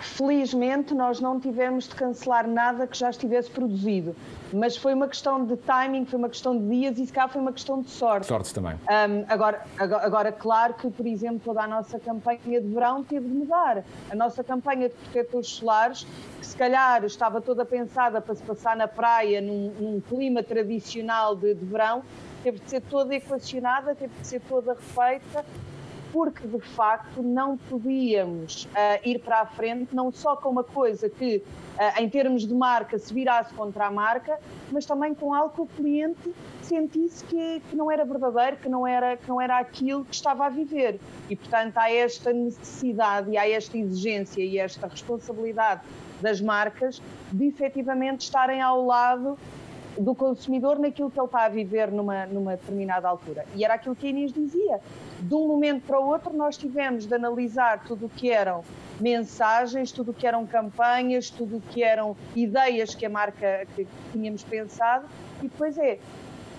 Felizmente, 0.00 0.94
nós 0.94 1.20
não 1.20 1.38
tivemos 1.38 1.86
de 1.86 1.94
cancelar 1.94 2.48
nada 2.48 2.86
que 2.86 2.96
já 2.96 3.10
estivesse 3.10 3.50
produzido, 3.50 4.16
mas 4.52 4.76
foi 4.76 4.94
uma 4.94 5.06
questão 5.06 5.44
de 5.44 5.56
timing, 5.56 6.06
foi 6.06 6.18
uma 6.18 6.28
questão 6.28 6.56
de 6.56 6.66
dias 6.68 6.98
e 6.98 7.06
se 7.06 7.12
cá 7.12 7.28
foi 7.28 7.40
uma 7.40 7.52
questão 7.52 7.82
de 7.82 7.90
sorte. 7.90 8.26
Sorte 8.26 8.54
também. 8.54 8.74
Um, 8.74 9.24
agora, 9.28 9.62
agora, 9.78 10.32
claro 10.32 10.74
que, 10.74 10.90
por 10.90 11.06
exemplo, 11.06 11.40
toda 11.44 11.62
a 11.62 11.66
nossa 11.66 11.98
campanha 11.98 12.60
de 12.60 12.68
verão 12.68 13.04
teve 13.04 13.28
de 13.28 13.34
mudar. 13.34 13.84
A 14.10 14.14
nossa 14.14 14.42
campanha 14.42 14.88
de 14.88 14.94
protetores 14.94 15.48
solares, 15.48 16.06
que 16.38 16.46
se 16.46 16.56
calhar 16.56 17.04
estava 17.04 17.40
toda 17.40 17.64
pensada 17.64 18.20
para 18.20 18.34
se 18.34 18.42
passar 18.42 18.74
na 18.76 18.88
praia 18.88 19.40
num, 19.40 19.70
num 19.78 20.00
clima 20.00 20.42
tradicional 20.42 21.36
de, 21.36 21.54
de 21.54 21.64
verão, 21.66 22.02
teve 22.42 22.58
de 22.58 22.70
ser 22.70 22.80
toda 22.80 23.14
equacionada, 23.14 23.94
teve 23.94 24.12
de 24.18 24.26
ser 24.26 24.40
toda 24.40 24.72
refeita, 24.72 25.44
porque 26.12 26.46
de 26.46 26.60
facto 26.60 27.22
não 27.22 27.56
podíamos 27.56 28.64
uh, 28.64 29.08
ir 29.08 29.20
para 29.20 29.40
a 29.40 29.46
frente, 29.46 29.94
não 29.94 30.10
só 30.10 30.36
com 30.36 30.50
uma 30.50 30.64
coisa 30.64 31.08
que, 31.08 31.36
uh, 31.36 32.00
em 32.00 32.08
termos 32.08 32.46
de 32.46 32.54
marca, 32.54 32.98
se 32.98 33.12
virasse 33.12 33.54
contra 33.54 33.86
a 33.86 33.90
marca, 33.90 34.38
mas 34.72 34.86
também 34.86 35.14
com 35.14 35.32
algo 35.32 35.54
que 35.54 35.60
o 35.60 35.66
cliente 35.66 36.34
sentisse 36.62 37.24
que, 37.24 37.60
que, 37.68 37.76
não 37.76 37.90
era 37.90 38.04
verdadeiro, 38.04 38.56
que 38.56 38.68
não 38.68 38.86
era, 38.86 39.16
que 39.16 39.28
não 39.28 39.40
era 39.40 39.58
aquilo 39.58 40.04
que 40.04 40.14
estava 40.14 40.46
a 40.46 40.48
viver. 40.48 41.00
E, 41.28 41.36
portanto, 41.36 41.76
há 41.76 41.90
esta 41.90 42.32
necessidade 42.32 43.30
e 43.30 43.36
há 43.36 43.48
esta 43.48 43.76
exigência 43.76 44.42
e 44.42 44.58
esta 44.58 44.86
responsabilidade 44.86 45.82
das 46.20 46.40
marcas 46.40 47.00
de 47.32 47.46
efetivamente 47.46 48.22
estarem 48.22 48.60
ao 48.60 48.84
lado 48.84 49.38
do 49.98 50.14
consumidor 50.14 50.78
naquilo 50.78 51.10
que 51.10 51.18
ele 51.18 51.26
está 51.26 51.44
a 51.44 51.48
viver 51.48 51.90
numa, 51.90 52.26
numa 52.26 52.56
determinada 52.56 53.08
altura. 53.08 53.44
E 53.54 53.64
era 53.64 53.74
aquilo 53.74 53.94
que 53.94 54.06
a 54.06 54.10
Inês 54.10 54.32
dizia. 54.32 54.80
De 55.20 55.34
um 55.34 55.46
momento 55.46 55.86
para 55.86 56.00
o 56.00 56.06
outro, 56.06 56.34
nós 56.34 56.56
tivemos 56.56 57.06
de 57.06 57.14
analisar 57.14 57.84
tudo 57.84 58.06
o 58.06 58.08
que 58.08 58.30
eram 58.30 58.64
mensagens, 59.00 59.92
tudo 59.92 60.10
o 60.10 60.14
que 60.14 60.26
eram 60.26 60.46
campanhas, 60.46 61.30
tudo 61.30 61.58
o 61.58 61.60
que 61.60 61.82
eram 61.82 62.16
ideias 62.34 62.94
que 62.94 63.04
a 63.04 63.10
marca 63.10 63.66
que 63.74 63.86
tínhamos 64.12 64.42
pensado, 64.42 65.06
e 65.40 65.48
depois 65.48 65.76
é, 65.78 65.98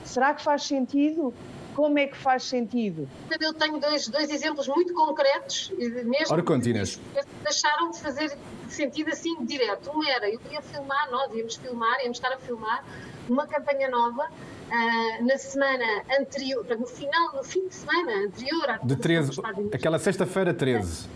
será 0.04 0.34
que 0.34 0.44
faz 0.44 0.64
sentido? 0.64 1.34
Como 1.76 1.98
é 1.98 2.08
que 2.08 2.18
faz 2.18 2.44
sentido? 2.44 3.08
Eu 3.40 3.54
tenho 3.54 3.80
dois, 3.80 4.08
dois 4.08 4.30
exemplos 4.30 4.68
muito 4.68 4.94
concretos, 4.94 5.72
mesmo 5.78 6.34
Ora, 6.34 6.44
continas. 6.44 7.00
deixaram 7.44 7.92
de 7.92 8.00
fazer 8.00 8.38
sentido 8.70 9.12
assim 9.12 9.46
direto. 9.46 9.92
Um 9.96 10.06
era, 10.08 10.30
eu 10.30 10.40
queria 10.40 10.62
filmar, 10.62 11.10
nós 11.12 11.34
íamos 11.34 11.56
filmar, 11.56 12.00
íamos 12.02 12.18
estar 12.18 12.34
a 12.34 12.38
filmar 12.38 12.84
uma 13.30 13.48
campanha 13.48 13.90
nova 13.90 14.26
uh, 14.26 15.26
na 15.26 15.38
semana 15.38 16.04
anterior, 16.20 16.66
no 16.78 16.86
final, 16.86 17.34
no 17.36 17.44
fim 17.44 17.68
de 17.68 17.76
semana 17.76 18.26
anterior 18.26 18.70
à 18.70 18.78
de 18.78 18.96
13, 18.96 19.42
aquela 19.74 20.00
sexta-feira 20.00 20.54
13. 20.54 21.10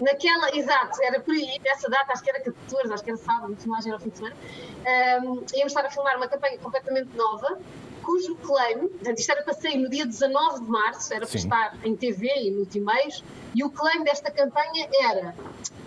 Naquela, 0.00 0.56
exato, 0.56 1.02
era 1.02 1.18
por 1.18 1.34
aí, 1.34 1.58
nessa 1.64 1.90
data, 1.90 2.12
acho 2.12 2.22
que 2.22 2.30
era 2.30 2.40
14, 2.40 2.92
acho 2.92 3.02
que 3.02 3.10
era 3.10 3.18
sábado, 3.18 3.48
no 3.48 3.56
final 3.56 3.80
era 3.84 3.96
o 3.96 4.00
fim 4.00 4.10
de 4.10 4.16
semana, 4.16 4.36
um, 5.24 5.44
íamos 5.54 5.72
estar 5.72 5.84
a 5.84 5.90
filmar 5.90 6.16
uma 6.16 6.28
campanha 6.28 6.56
completamente 6.58 7.16
nova, 7.16 7.58
cujo 8.08 8.34
claim, 8.36 8.78
portanto, 8.88 9.18
isto 9.18 9.32
era 9.32 9.42
para 9.42 9.52
sair 9.52 9.76
no 9.76 9.90
dia 9.90 10.06
19 10.06 10.64
de 10.64 10.70
março, 10.70 11.12
era 11.12 11.26
para 11.26 11.38
Sim. 11.38 11.46
estar 11.46 11.76
em 11.84 11.94
TV 11.94 12.26
e 12.38 12.50
multimeios, 12.50 13.22
e 13.54 13.62
o 13.62 13.68
claim 13.68 14.02
desta 14.02 14.30
campanha 14.30 14.88
era 15.02 15.34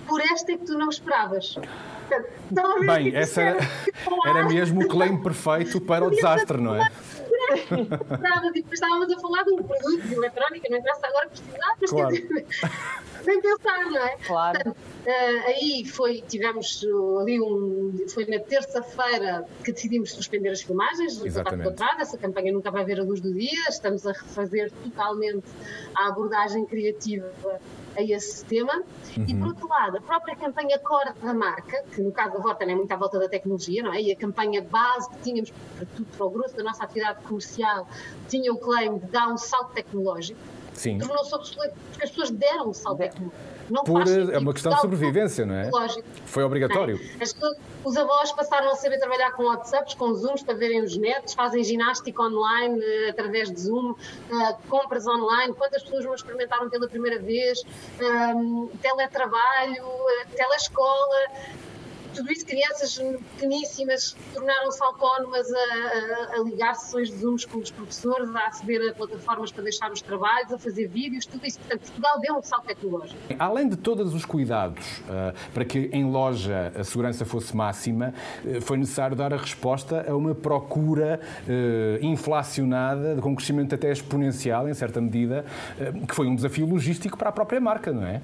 por 0.07 0.21
esta 0.21 0.51
é 0.51 0.57
que 0.57 0.65
tu 0.65 0.77
não 0.77 0.89
esperavas. 0.89 1.55
Portanto, 2.07 2.85
Bem, 2.85 3.15
essa 3.15 3.41
era, 3.41 3.57
era 4.27 4.45
mesmo 4.45 4.83
o 4.83 4.87
claim 4.87 5.19
perfeito 5.23 5.81
para 5.81 6.05
o 6.05 6.11
desastre, 6.11 6.61
não 6.61 6.75
é? 6.75 6.91
Nada, 8.19 8.51
tipo, 8.51 8.71
estávamos 8.71 9.11
a 9.11 9.19
falar 9.19 9.43
de 9.43 9.53
um 9.53 9.63
produto 9.63 10.01
de 10.07 10.13
eletrónica, 10.13 10.67
não 10.69 10.77
interessa 10.77 11.07
agora 11.07 11.27
precisar, 11.27 11.75
mas 11.81 11.89
claro. 11.89 12.15
nem 13.25 13.41
pensar, 13.41 13.85
não 13.85 13.97
é? 13.97 14.17
Claro. 14.17 14.59
Portanto, 14.63 14.77
uh, 14.77 15.47
aí 15.47 15.85
foi, 15.85 16.23
tivemos 16.27 16.85
ali 17.21 17.39
um. 17.39 18.05
Foi 18.13 18.25
na 18.25 18.39
terça-feira 18.39 19.45
que 19.63 19.71
decidimos 19.71 20.11
suspender 20.11 20.49
as 20.49 20.61
filmagens, 20.61 21.23
Exatamente. 21.23 21.81
essa 21.99 22.17
campanha 22.17 22.51
nunca 22.51 22.71
vai 22.71 22.83
ver 22.85 22.99
a 22.99 23.03
luz 23.03 23.21
do 23.21 23.33
dia, 23.33 23.69
estamos 23.69 24.05
a 24.05 24.11
refazer 24.11 24.71
totalmente 24.83 25.47
a 25.95 26.07
abordagem 26.07 26.65
criativa 26.65 27.31
a 27.95 28.01
esse 28.01 28.45
tema. 28.45 28.83
Uhum. 29.17 29.25
E, 29.27 29.35
por 29.35 29.47
outro 29.47 29.67
lado, 29.67 29.97
a 29.97 30.01
própria 30.01 30.35
campanha 30.35 30.79
core 30.79 31.13
da 31.21 31.33
marca, 31.33 31.83
que 31.93 32.01
no 32.01 32.11
caso 32.11 32.33
da 32.33 32.39
Vorten 32.39 32.71
é 32.71 32.75
muito 32.75 32.91
à 32.91 32.95
volta 32.95 33.19
da 33.19 33.27
tecnologia, 33.27 33.83
não 33.83 33.93
é? 33.93 34.01
E 34.01 34.11
a 34.11 34.15
campanha 34.15 34.61
base 34.61 35.09
que 35.09 35.17
tínhamos 35.19 35.51
para 35.75 35.85
tudo, 35.85 36.07
para 36.17 36.25
o 36.25 36.29
grosso 36.29 36.55
da 36.55 36.63
nossa 36.63 36.83
atividade 36.83 37.21
comercial, 37.23 37.87
tinha 38.27 38.51
o 38.51 38.57
claim 38.57 38.97
de 38.97 39.05
dar 39.07 39.27
um 39.27 39.37
salto 39.37 39.73
tecnológico. 39.73 40.39
Tornou-se 40.99 41.35
obsoleto 41.35 41.75
porque 41.89 42.03
as 42.03 42.09
pessoas 42.09 42.31
deram 42.31 42.69
um 42.69 42.73
salto 42.73 42.97
tecnológico. 42.99 43.51
Não 43.69 43.83
Por, 43.83 44.01
é 44.07 44.37
uma 44.37 44.53
questão 44.53 44.73
de 44.73 44.81
sobrevivência, 44.81 45.45
não 45.45 45.55
é? 45.55 45.69
Lógico. 45.69 46.03
Foi 46.25 46.43
obrigatório. 46.43 46.99
É? 47.15 47.17
Pessoas, 47.19 47.57
os 47.85 47.95
avós 47.95 48.31
passaram 48.33 48.69
a 48.69 48.75
saber 48.75 48.99
trabalhar 48.99 49.31
com 49.31 49.43
WhatsApps, 49.43 49.93
com 49.93 50.13
Zooms 50.13 50.43
para 50.43 50.55
verem 50.55 50.83
os 50.83 50.97
netos, 50.97 51.33
fazem 51.33 51.63
ginástica 51.63 52.21
online 52.21 52.79
uh, 52.79 53.09
através 53.09 53.49
de 53.49 53.61
Zoom, 53.61 53.91
uh, 53.91 53.97
compras 54.67 55.07
online. 55.07 55.53
Quantas 55.53 55.83
pessoas 55.83 56.03
vão 56.03 56.15
experimentaram 56.15 56.69
pela 56.69 56.87
primeira 56.87 57.19
vez? 57.19 57.63
Um, 58.01 58.69
teletrabalho, 58.81 59.85
uh, 59.85 60.35
telescola 60.35 61.17
tudo 62.13 62.31
isso, 62.31 62.45
crianças 62.45 62.97
pequeníssimas 63.35 64.15
tornaram-se 64.33 64.83
autónomas 64.83 65.47
a, 65.51 65.57
a, 65.57 66.39
a, 66.39 66.43
ligar 66.43 66.75
sessões 66.75 67.09
de 67.09 67.17
Zooms 67.17 67.45
com 67.45 67.59
os 67.59 67.71
professores, 67.71 68.29
a 68.35 68.47
aceder 68.47 68.89
a 68.89 68.93
plataformas 68.93 69.51
para 69.51 69.63
deixar 69.63 69.91
os 69.91 70.01
trabalhos, 70.01 70.51
a 70.51 70.57
fazer 70.57 70.87
vídeos, 70.87 71.25
tudo 71.25 71.45
isso. 71.45 71.59
Portanto, 71.59 71.81
Portugal 71.81 72.19
deu 72.19 72.35
um 72.37 72.41
salto 72.41 72.67
tecnológico. 72.67 73.19
Além 73.39 73.69
de 73.69 73.77
todos 73.77 74.13
os 74.13 74.25
cuidados 74.25 74.99
uh, 74.99 75.51
para 75.53 75.65
que 75.65 75.89
em 75.91 76.05
loja 76.05 76.71
a 76.75 76.83
segurança 76.83 77.25
fosse 77.25 77.55
máxima, 77.55 78.13
uh, 78.43 78.61
foi 78.61 78.77
necessário 78.77 79.15
dar 79.15 79.33
a 79.33 79.37
resposta 79.37 80.05
a 80.07 80.15
uma 80.15 80.35
procura 80.35 81.19
uh, 81.47 82.05
inflacionada, 82.05 83.19
com 83.21 83.29
um 83.31 83.35
crescimento 83.35 83.73
até 83.75 83.91
exponencial, 83.91 84.67
em 84.67 84.73
certa 84.73 84.99
medida, 84.99 85.45
que 86.07 86.15
foi 86.15 86.27
um 86.27 86.35
desafio 86.35 86.65
logístico 86.65 87.17
para 87.17 87.29
a 87.29 87.31
própria 87.31 87.59
marca, 87.59 87.91
não 87.91 88.05
é? 88.05 88.21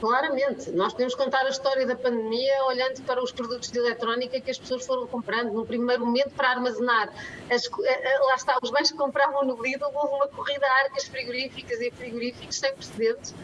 Claramente, 0.00 0.70
nós 0.72 0.92
podemos 0.92 1.14
contar 1.14 1.46
a 1.46 1.48
história 1.48 1.86
da 1.86 1.96
pandemia 1.96 2.64
olhando 2.64 3.02
para 3.02 3.22
os 3.22 3.32
produtos 3.32 3.70
de 3.70 3.78
eletrónica 3.78 4.38
que 4.40 4.50
as 4.50 4.58
pessoas 4.58 4.84
foram 4.84 5.06
comprando 5.06 5.52
no 5.52 5.64
primeiro 5.64 6.04
momento 6.04 6.30
para 6.34 6.50
armazenar. 6.50 7.08
As, 7.50 7.64
eh, 7.64 8.14
eh, 8.14 8.18
lá 8.18 8.34
está, 8.34 8.58
os 8.62 8.70
bens 8.70 8.90
que 8.90 8.96
compravam 8.98 9.44
no 9.46 9.62
Lidl, 9.62 9.86
houve 9.94 10.14
uma 10.14 10.28
corrida 10.28 10.66
a 10.66 10.84
arcas 10.84 11.04
frigoríficas 11.04 11.80
e 11.80 11.90
frigoríficos 11.90 12.56
sem 12.56 12.74
precedentes 12.74 13.34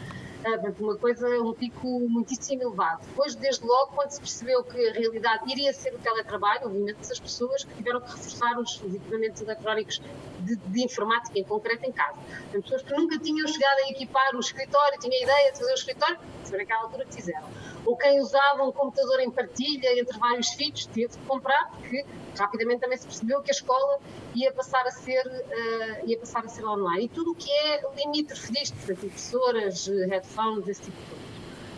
uma 0.79 0.97
coisa, 0.97 1.27
um 1.41 1.53
pico 1.53 1.87
muitíssimo 2.09 2.61
elevado. 2.63 3.05
Depois, 3.05 3.35
desde 3.35 3.65
logo, 3.65 3.93
quando 3.93 4.11
se 4.11 4.19
percebeu 4.19 4.63
que 4.63 4.89
a 4.89 4.93
realidade 4.93 5.49
iria 5.49 5.71
ser 5.73 5.93
o 5.93 5.99
teletrabalho, 5.99 6.65
houve 6.65 6.79
imensas 6.79 7.19
pessoas 7.19 7.63
que 7.63 7.73
tiveram 7.75 8.01
que 8.01 8.11
reforçar 8.11 8.59
os, 8.59 8.81
os 8.81 8.93
equipamentos 8.93 9.41
eletrónicos 9.41 10.01
de, 10.39 10.55
de, 10.55 10.83
informática, 10.83 11.39
em 11.39 11.43
concreto, 11.43 11.85
em 11.85 11.91
casa. 11.91 12.17
Tem 12.51 12.61
pessoas 12.61 12.81
que 12.81 12.93
nunca 12.93 13.17
tinham 13.19 13.47
chegado 13.47 13.77
a 13.79 13.89
equipar 13.89 14.35
o 14.35 14.39
escritório, 14.39 14.99
tinham 14.99 15.19
a 15.19 15.23
ideia 15.23 15.51
de 15.51 15.59
fazer 15.59 15.71
o 15.71 15.75
escritório, 15.75 16.19
foi 16.49 16.57
naquela 16.57 16.83
altura 16.83 17.05
fizeram. 17.09 17.47
Ou 17.85 17.95
quem 17.97 18.19
usava 18.19 18.63
um 18.63 18.71
computador 18.71 19.19
em 19.19 19.31
partilha 19.31 19.99
entre 19.99 20.17
vários 20.17 20.49
filhos, 20.49 20.85
teve 20.87 21.09
que 21.09 21.25
comprar, 21.25 21.71
porque 21.71 22.05
rapidamente 22.37 22.81
também 22.81 22.97
se 22.97 23.05
percebeu 23.05 23.41
que 23.41 23.51
a 23.51 23.53
escola 23.53 23.99
ia 24.35 24.51
passar 24.51 24.85
a 24.85 24.91
ser, 24.91 25.25
uh, 25.25 26.07
ia 26.07 26.17
passar 26.19 26.45
a 26.45 26.49
ser 26.49 26.65
online. 26.65 27.05
E 27.05 27.09
tudo 27.09 27.31
o 27.31 27.35
que 27.35 27.51
é 27.51 27.81
limítrofe 27.97 28.51
disto, 28.51 28.75
portanto, 28.75 29.05
impressoras, 29.05 29.87
headphones, 29.87 30.67
esse 30.67 30.81
tipo 30.83 30.97
de 30.97 31.09
coisas. 31.09 31.33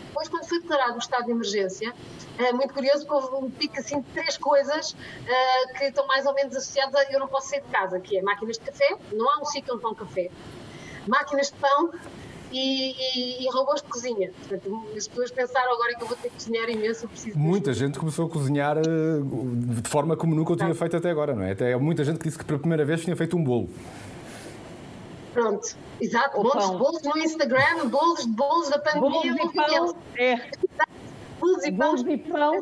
Depois, 0.06 0.28
quando 0.28 0.48
foi 0.48 0.60
declarado 0.60 0.94
o 0.94 0.98
estado 0.98 1.26
de 1.26 1.32
emergência, 1.32 1.94
é 2.38 2.50
muito 2.52 2.72
curioso 2.72 3.04
que 3.04 3.12
houve 3.12 3.34
um 3.36 3.50
pico 3.50 3.78
assim 3.78 4.00
de 4.00 4.10
três 4.12 4.38
coisas 4.38 4.92
uh, 4.92 5.78
que 5.78 5.84
estão 5.84 6.06
mais 6.06 6.24
ou 6.24 6.32
menos 6.32 6.56
associadas 6.56 6.94
a 6.94 7.12
eu 7.12 7.20
não 7.20 7.28
posso 7.28 7.50
sair 7.50 7.60
de 7.60 7.68
casa, 7.68 8.00
que 8.00 8.16
é 8.16 8.22
máquinas 8.22 8.58
de 8.58 8.64
café, 8.64 8.96
não 9.12 9.28
há 9.30 9.40
um 9.42 9.44
sítio 9.44 9.74
onde 9.74 9.82
pão 9.82 9.94
café, 9.94 10.30
máquinas 11.06 11.50
de 11.50 11.54
pão 11.58 11.92
e, 12.52 12.92
e, 12.92 13.44
e, 13.44 13.50
robôs 13.50 13.82
de 13.82 13.88
cozinha. 13.88 14.30
Portanto, 14.38 14.86
as 14.96 15.08
pessoas 15.08 15.30
pensaram 15.30 15.72
agora 15.72 15.94
que 15.94 16.02
eu 16.02 16.06
vou 16.06 16.16
ter 16.16 16.28
que 16.28 16.34
cozinhar 16.34 16.68
imenso. 16.68 17.08
Preciso 17.08 17.38
muita 17.38 17.72
gente 17.72 17.98
começou 17.98 18.26
a 18.26 18.30
cozinhar 18.30 18.78
eh, 18.78 18.82
de 19.80 19.88
forma 19.88 20.16
como 20.16 20.34
nunca 20.34 20.52
o 20.52 20.56
tinha 20.56 20.74
feito 20.74 20.96
até 20.96 21.10
agora, 21.10 21.34
não 21.34 21.42
é? 21.42 21.52
Até 21.52 21.76
muita 21.76 22.04
gente 22.04 22.18
que 22.18 22.24
disse 22.24 22.38
que 22.38 22.44
pela 22.44 22.58
primeira 22.58 22.84
vez 22.84 23.02
tinha 23.02 23.16
feito 23.16 23.36
um 23.36 23.42
bolo. 23.42 23.68
Pronto, 25.32 25.76
exato. 26.00 26.42
Bolos, 26.42 26.70
bolos 26.70 27.02
no 27.02 27.18
Instagram, 27.18 27.88
bolos, 27.88 28.24
bolos 28.26 28.70
da 28.70 28.78
pandemia. 28.78 29.34
Bolos 29.34 29.50
de 29.50 29.54
pão, 29.54 29.96
é. 30.16 30.50
Bolos 31.38 31.64
e 31.64 31.72
pão. 31.72 31.94
Bolos 31.94 32.02
e 32.08 32.18
pão. 32.18 32.60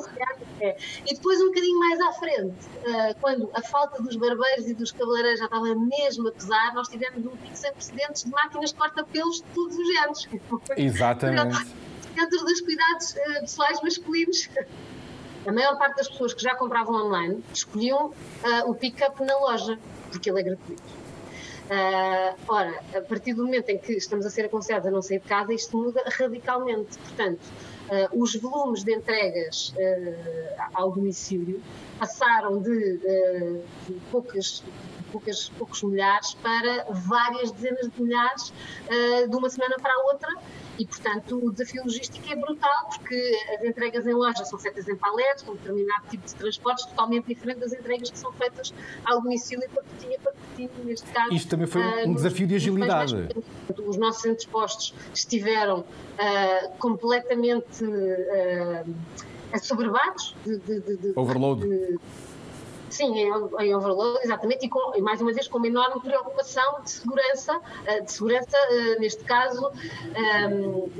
É. 0.60 0.76
E 1.06 1.14
depois, 1.14 1.40
um 1.40 1.46
bocadinho 1.46 1.78
mais 1.78 2.00
à 2.00 2.12
frente, 2.12 2.66
uh, 2.78 3.20
quando 3.20 3.50
a 3.54 3.62
falta 3.62 4.02
dos 4.02 4.16
barbeiros 4.16 4.68
e 4.68 4.74
dos 4.74 4.92
cabeleireiros 4.92 5.40
já 5.40 5.46
estava 5.46 5.74
mesmo 5.74 6.28
a 6.28 6.32
pesar, 6.32 6.74
nós 6.74 6.88
tivemos 6.88 7.26
um 7.26 7.36
pico 7.36 7.56
sem 7.56 7.72
precedentes 7.72 8.24
de 8.24 8.30
máquinas 8.30 8.70
de 8.70 8.76
corta-pelos 8.76 9.36
de 9.36 9.42
todos 9.54 9.76
os 9.76 9.86
géneros. 9.86 10.28
Exatamente. 10.76 11.66
Dentro 12.14 12.44
dos 12.44 12.60
cuidados 12.60 13.12
uh, 13.12 13.40
pessoais 13.40 13.80
masculinos. 13.82 14.48
A 15.46 15.52
maior 15.52 15.76
parte 15.76 15.96
das 15.96 16.08
pessoas 16.08 16.32
que 16.32 16.42
já 16.42 16.54
compravam 16.54 16.94
online 16.94 17.44
escolhiam 17.52 18.06
uh, 18.06 18.70
o 18.70 18.74
pick-up 18.74 19.22
na 19.22 19.36
loja, 19.38 19.78
porque 20.10 20.30
ele 20.30 20.40
é 20.40 20.42
gratuito. 20.42 21.04
Uh, 21.64 22.36
ora, 22.48 22.80
a 22.94 23.00
partir 23.00 23.32
do 23.32 23.44
momento 23.44 23.70
em 23.70 23.78
que 23.78 23.92
estamos 23.92 24.24
a 24.26 24.30
ser 24.30 24.46
aconselhados 24.46 24.86
a 24.86 24.90
não 24.90 25.02
sair 25.02 25.18
de 25.18 25.26
casa, 25.26 25.52
isto 25.52 25.76
muda 25.76 26.02
radicalmente. 26.06 26.98
Portanto, 26.98 27.40
Uh, 27.84 28.22
os 28.22 28.34
volumes 28.36 28.82
de 28.82 28.94
entregas 28.94 29.74
uh, 29.76 30.62
ao 30.72 30.90
domicílio 30.90 31.62
passaram 31.98 32.62
de, 32.62 32.70
uh, 32.70 33.62
de 33.86 34.00
poucas, 34.10 34.64
poucas, 35.12 35.50
poucos 35.50 35.82
milhares 35.82 36.32
para 36.34 36.86
várias 36.88 37.50
dezenas 37.52 37.90
de 37.90 38.02
milhares 38.02 38.52
de 39.28 39.36
uma 39.36 39.50
semana 39.50 39.76
para 39.78 39.92
a 39.92 39.98
outra 40.12 40.34
E, 40.78 40.86
portanto, 40.86 41.40
o 41.44 41.52
desafio 41.52 41.84
logístico 41.84 42.28
é 42.30 42.36
brutal, 42.36 42.88
porque 42.88 43.38
as 43.56 43.64
entregas 43.64 44.06
em 44.06 44.12
loja 44.12 44.44
são 44.44 44.58
feitas 44.58 44.88
em 44.88 44.96
paletes, 44.96 45.42
com 45.44 45.54
determinado 45.54 46.04
tipo 46.08 46.26
de 46.26 46.34
transportes, 46.34 46.86
totalmente 46.86 47.26
diferente 47.26 47.60
das 47.60 47.72
entregas 47.72 48.10
que 48.10 48.18
são 48.18 48.32
feitas 48.32 48.74
ao 49.04 49.22
domicílio 49.22 49.68
pacotinho 49.70 50.16
a 50.16 50.20
pacotinho, 50.20 50.70
neste 50.84 51.06
caso. 51.10 51.32
Isto 51.32 51.48
também 51.50 51.66
foi 51.66 51.82
um 52.06 52.12
uh, 52.12 52.14
desafio 52.14 52.46
de 52.46 52.54
agilidade. 52.56 53.28
os 53.86 53.96
nossos 53.96 54.24
entrepostos 54.24 54.94
estiveram 55.12 55.80
uh, 55.80 56.68
completamente 56.78 57.84
uh, 57.84 58.94
assoberbados 59.52 60.34
de, 60.44 60.58
de, 60.58 60.80
de, 60.80 60.96
de 60.96 61.12
overload. 61.14 61.66
De, 61.66 61.98
Sim, 62.94 63.12
em, 63.18 63.26
em 63.26 63.74
overload, 63.74 64.20
exatamente, 64.22 64.66
e, 64.66 64.68
com, 64.68 65.00
mais 65.02 65.20
uma 65.20 65.32
vez 65.32 65.48
com 65.48 65.58
uma 65.58 65.66
enorme 65.66 66.00
preocupação 66.00 66.80
de 66.80 66.90
segurança, 66.90 67.60
eh, 67.86 68.02
de 68.02 68.12
segurança, 68.12 68.56
eh, 68.56 69.00
neste 69.00 69.24
caso, 69.24 69.72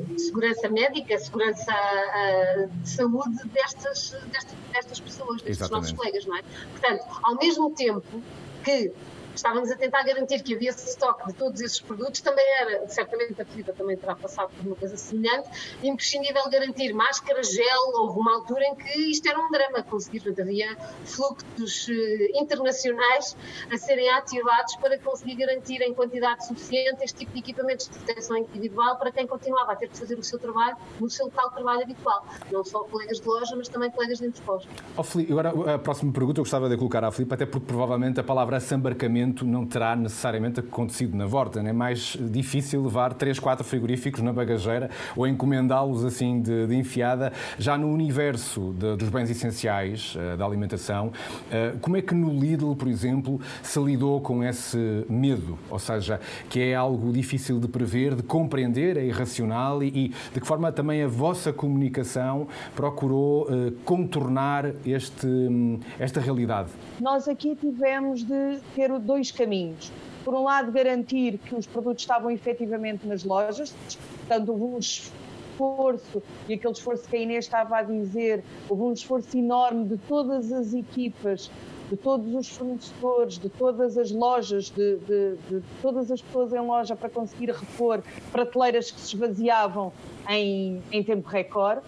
de 0.09 0.21
segurança 0.21 0.69
médica, 0.69 1.17
segurança 1.17 1.73
eh, 1.73 2.69
de 2.69 2.89
saúde 2.89 3.37
destas, 3.53 4.17
destas, 4.27 4.57
destas 4.73 4.99
pessoas, 4.99 5.37
destes 5.37 5.61
exatamente. 5.61 5.83
nossos 5.83 5.97
colegas, 5.97 6.27
não 6.27 6.37
é? 6.37 6.43
Portanto, 6.73 7.05
ao 7.23 7.37
mesmo 7.37 7.71
tempo 7.71 8.23
que 8.65 8.93
estávamos 9.35 9.71
a 9.71 9.77
tentar 9.77 10.03
garantir 10.03 10.43
que 10.43 10.55
havia 10.55 10.71
estoque 10.71 11.27
de 11.27 11.35
todos 11.35 11.61
esses 11.61 11.81
produtos, 11.81 12.21
também 12.21 12.45
era, 12.61 12.89
certamente 12.89 13.41
a 13.41 13.45
Filipa 13.45 13.73
também 13.73 13.97
terá 13.97 14.15
passado 14.15 14.51
por 14.57 14.67
uma 14.67 14.77
coisa 14.77 14.97
semelhante, 14.97 15.49
imprescindível 15.83 16.49
garantir 16.51 16.93
máscara, 16.93 17.43
gel, 17.43 17.93
houve 17.95 18.21
uma 18.21 18.35
altura 18.35 18.65
em 18.65 18.75
que 18.75 19.11
isto 19.11 19.29
era 19.29 19.39
um 19.39 19.51
drama 19.51 19.83
conseguir, 19.83 20.23
havia 20.41 20.77
fluxos 21.05 21.89
eh, 21.89 22.39
internacionais 22.41 23.37
a 23.71 23.77
serem 23.77 24.09
ativados 24.11 24.77
para 24.77 24.99
conseguir 24.99 25.35
garantir 25.37 25.81
em 25.83 25.93
quantidade 25.95 26.47
suficiente 26.47 27.03
este 27.03 27.19
tipo 27.19 27.33
de 27.33 27.39
equipamentos 27.41 27.89
de 27.89 27.99
proteção 27.99 28.37
individual 28.37 28.97
para 28.97 29.11
quem 29.13 29.27
continuava 29.27 29.73
a 29.73 29.77
ter 29.77 29.89
que 29.89 29.99
fazer 29.99 30.19
o 30.19 30.23
seu 30.23 30.39
trabalho 30.39 30.77
no 31.01 31.11
seu 31.11 31.27
local 31.27 31.49
de 31.49 31.55
trabalho 31.55 31.83
habitual, 31.83 32.27
não 32.51 32.65
só 32.65 32.85
colegas 32.85 33.21
de 33.21 33.27
loja, 33.27 33.57
mas 33.57 33.69
também 33.69 33.91
colegas 33.91 34.19
de 34.19 34.27
entrepostos. 34.27 34.71
Oh, 34.97 35.33
agora 35.33 35.75
a 35.75 35.79
próxima 35.79 36.13
pergunta 36.13 36.41
eu 36.41 36.45
gostava 36.45 36.69
de 36.69 36.77
colocar 36.77 37.05
à 37.05 37.11
Filipe, 37.11 37.35
até 37.35 37.47
porque 37.47 37.67
provavelmente 37.67 38.21
a 38.21 38.25
palavra 38.25 38.57
assambarcamento 38.57 39.24
não 39.27 39.65
terá 39.67 39.97
necessariamente 39.97 40.61
acontecido 40.61 41.17
na 41.17 41.27
Vorten. 41.27 41.67
É 41.67 41.73
mais 41.73 42.17
difícil 42.21 42.83
levar 42.83 43.15
3, 43.15 43.39
4 43.39 43.65
frigoríficos 43.65 44.21
na 44.23 44.33
bagageira 44.33 44.91
ou 45.17 45.27
encomendá-los 45.27 46.05
assim 46.05 46.41
de, 46.41 46.67
de, 46.67 46.75
enfiada. 46.75 47.33
Já 47.59 47.79
no 47.79 47.91
universo 47.91 48.75
de, 48.79 48.97
dos 48.97 49.09
bens 49.09 49.31
essenciais 49.31 50.15
uh, 50.15 50.37
da 50.37 50.45
alimentação, 50.45 51.09
uh, 51.09 51.79
como 51.81 51.97
é 51.97 52.03
que 52.03 52.15
no 52.15 52.31
Lidl, 52.31 52.75
por 52.75 52.89
exemplo, 52.89 53.41
se 53.63 53.79
lidou 53.81 54.21
com 54.21 54.43
esse 54.43 55.05
medo? 55.09 55.59
Ou 55.71 55.79
seja, 55.79 56.21
que 56.49 56.61
é 56.61 56.75
algo 56.75 57.13
difícil 57.13 57.59
de 57.59 57.69
prever, 57.69 58.15
de 58.15 58.23
compreender, 58.23 58.97
é 58.97 59.05
irracional 59.05 59.83
e, 59.83 59.89
e 59.89 60.09
de 60.33 60.41
que 60.41 60.47
forma 60.47 60.71
também 60.73 61.03
a 61.03 61.09
vossa 61.09 61.53
comunicação 61.53 62.47
procurou 62.75 63.45
uh, 63.45 63.73
contornar 63.85 64.73
este, 64.85 65.27
um, 65.27 65.81
esta 65.99 66.21
realidade? 66.21 66.71
Nós 67.01 67.29
aqui 67.29 67.57
tivemos 67.57 68.25
de 68.25 68.59
ter 68.75 68.91
dois 69.15 69.31
caminhos. 69.31 69.93
Por 70.25 70.35
um 70.35 70.43
lado, 70.43 70.73
garantir 70.73 71.39
que 71.39 71.55
os 71.55 71.67
produtos 71.67 72.03
estavam 72.03 72.31
efetivamente 72.31 73.07
nas 73.07 73.23
lojas, 73.23 73.75
portanto, 74.19 74.49
houve 74.51 74.65
um 74.65 74.79
esforço, 74.79 76.23
e 76.49 76.55
aquele 76.55 76.73
esforço 76.73 77.09
que 77.09 77.17
a 77.17 77.21
Inês 77.21 77.45
estava 77.45 77.77
a 77.77 77.83
dizer, 77.83 78.43
houve 78.69 78.83
um 78.83 78.93
esforço 78.93 79.37
enorme 79.37 79.85
de 79.85 79.97
todas 80.09 80.51
as 80.51 80.73
equipas, 80.73 81.51
de 81.91 81.97
todos 81.97 82.35
os 82.35 82.49
fornecedores, 82.49 83.39
de 83.39 83.49
todas 83.51 83.97
as 83.97 84.11
lojas, 84.11 84.71
de, 84.71 84.97
de, 84.97 85.37
de 85.49 85.63
todas 85.81 86.11
as 86.11 86.21
pessoas 86.21 86.53
em 86.53 86.61
loja 86.61 86.97
para 86.97 87.11
conseguir 87.11 87.51
repor 87.51 88.03
prateleiras 88.33 88.91
que 88.91 89.01
se 89.01 89.15
esvaziavam 89.15 89.93
em, 90.29 90.83
em 90.91 91.05
tempo 91.05 91.29
recorde. 91.29 91.83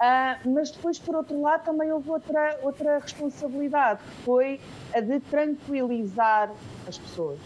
Uh, 0.00 0.48
mas 0.48 0.70
depois, 0.70 0.98
por 0.98 1.14
outro 1.14 1.38
lado, 1.42 1.62
também 1.62 1.92
houve 1.92 2.08
outra, 2.08 2.58
outra 2.62 2.98
responsabilidade, 2.98 4.00
que 4.02 4.22
foi 4.24 4.60
a 4.94 5.00
de 5.00 5.20
tranquilizar 5.20 6.50
as 6.88 6.96
pessoas. 6.96 7.38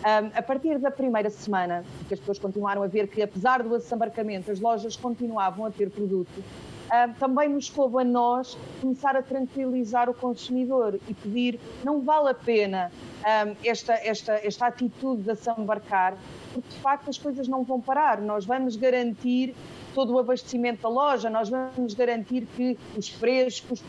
Um, 0.00 0.30
a 0.34 0.40
partir 0.40 0.78
da 0.78 0.90
primeira 0.90 1.28
semana, 1.28 1.84
que 2.06 2.14
as 2.14 2.20
pessoas 2.20 2.38
continuaram 2.38 2.82
a 2.82 2.86
ver 2.86 3.08
que, 3.08 3.20
apesar 3.20 3.62
do 3.62 3.74
assambarcamento, 3.74 4.52
as 4.52 4.60
lojas 4.60 4.94
continuavam 4.94 5.66
a 5.66 5.70
ter 5.70 5.90
produto, 5.90 6.42
um, 6.90 7.12
também 7.14 7.48
nos 7.48 7.68
coube 7.68 8.00
a 8.00 8.04
nós 8.04 8.56
começar 8.80 9.14
a 9.16 9.22
tranquilizar 9.22 10.08
o 10.08 10.14
consumidor 10.14 10.98
e 11.08 11.12
pedir: 11.12 11.60
não 11.84 12.00
vale 12.00 12.30
a 12.30 12.34
pena 12.34 12.90
um, 13.20 13.56
esta, 13.64 13.94
esta, 13.94 14.34
esta 14.44 14.68
atitude 14.68 15.22
de 15.22 15.32
assambarcar, 15.32 16.16
porque 16.54 16.68
de 16.68 16.76
facto 16.76 17.10
as 17.10 17.18
coisas 17.18 17.46
não 17.46 17.62
vão 17.62 17.80
parar. 17.80 18.20
Nós 18.20 18.46
vamos 18.46 18.76
garantir 18.76 19.54
todo 19.94 20.14
o 20.14 20.18
abastecimento 20.18 20.82
da 20.82 20.88
loja, 20.88 21.28
nós 21.28 21.48
vamos 21.48 21.94
garantir 21.94 22.46
que 22.56 22.78
os 22.96 23.08
frescos, 23.08 23.82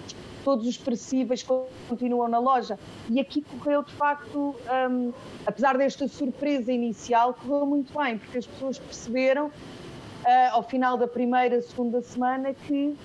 todos 0.44 0.68
os 0.68 0.78
perecíveis 0.78 1.46
continuam 1.88 2.28
na 2.28 2.40
loja. 2.40 2.80
E 3.10 3.20
aqui 3.20 3.42
correu, 3.42 3.84
de 3.84 3.94
facto, 3.94 4.56
um, 4.90 5.14
apesar 5.46 5.78
desta 5.78 6.08
surpresa 6.08 6.72
inicial, 6.72 7.34
correu 7.34 7.66
muito 7.66 7.98
bem, 7.98 8.18
porque 8.18 8.38
as 8.38 8.48
pessoas 8.48 8.80
perceberam, 8.80 9.48
uh, 9.48 9.52
ao 10.52 10.64
final 10.64 10.98
da 10.98 11.08
primeira, 11.08 11.62
segunda 11.62 12.02
semana, 12.02 12.54
que 12.54 12.96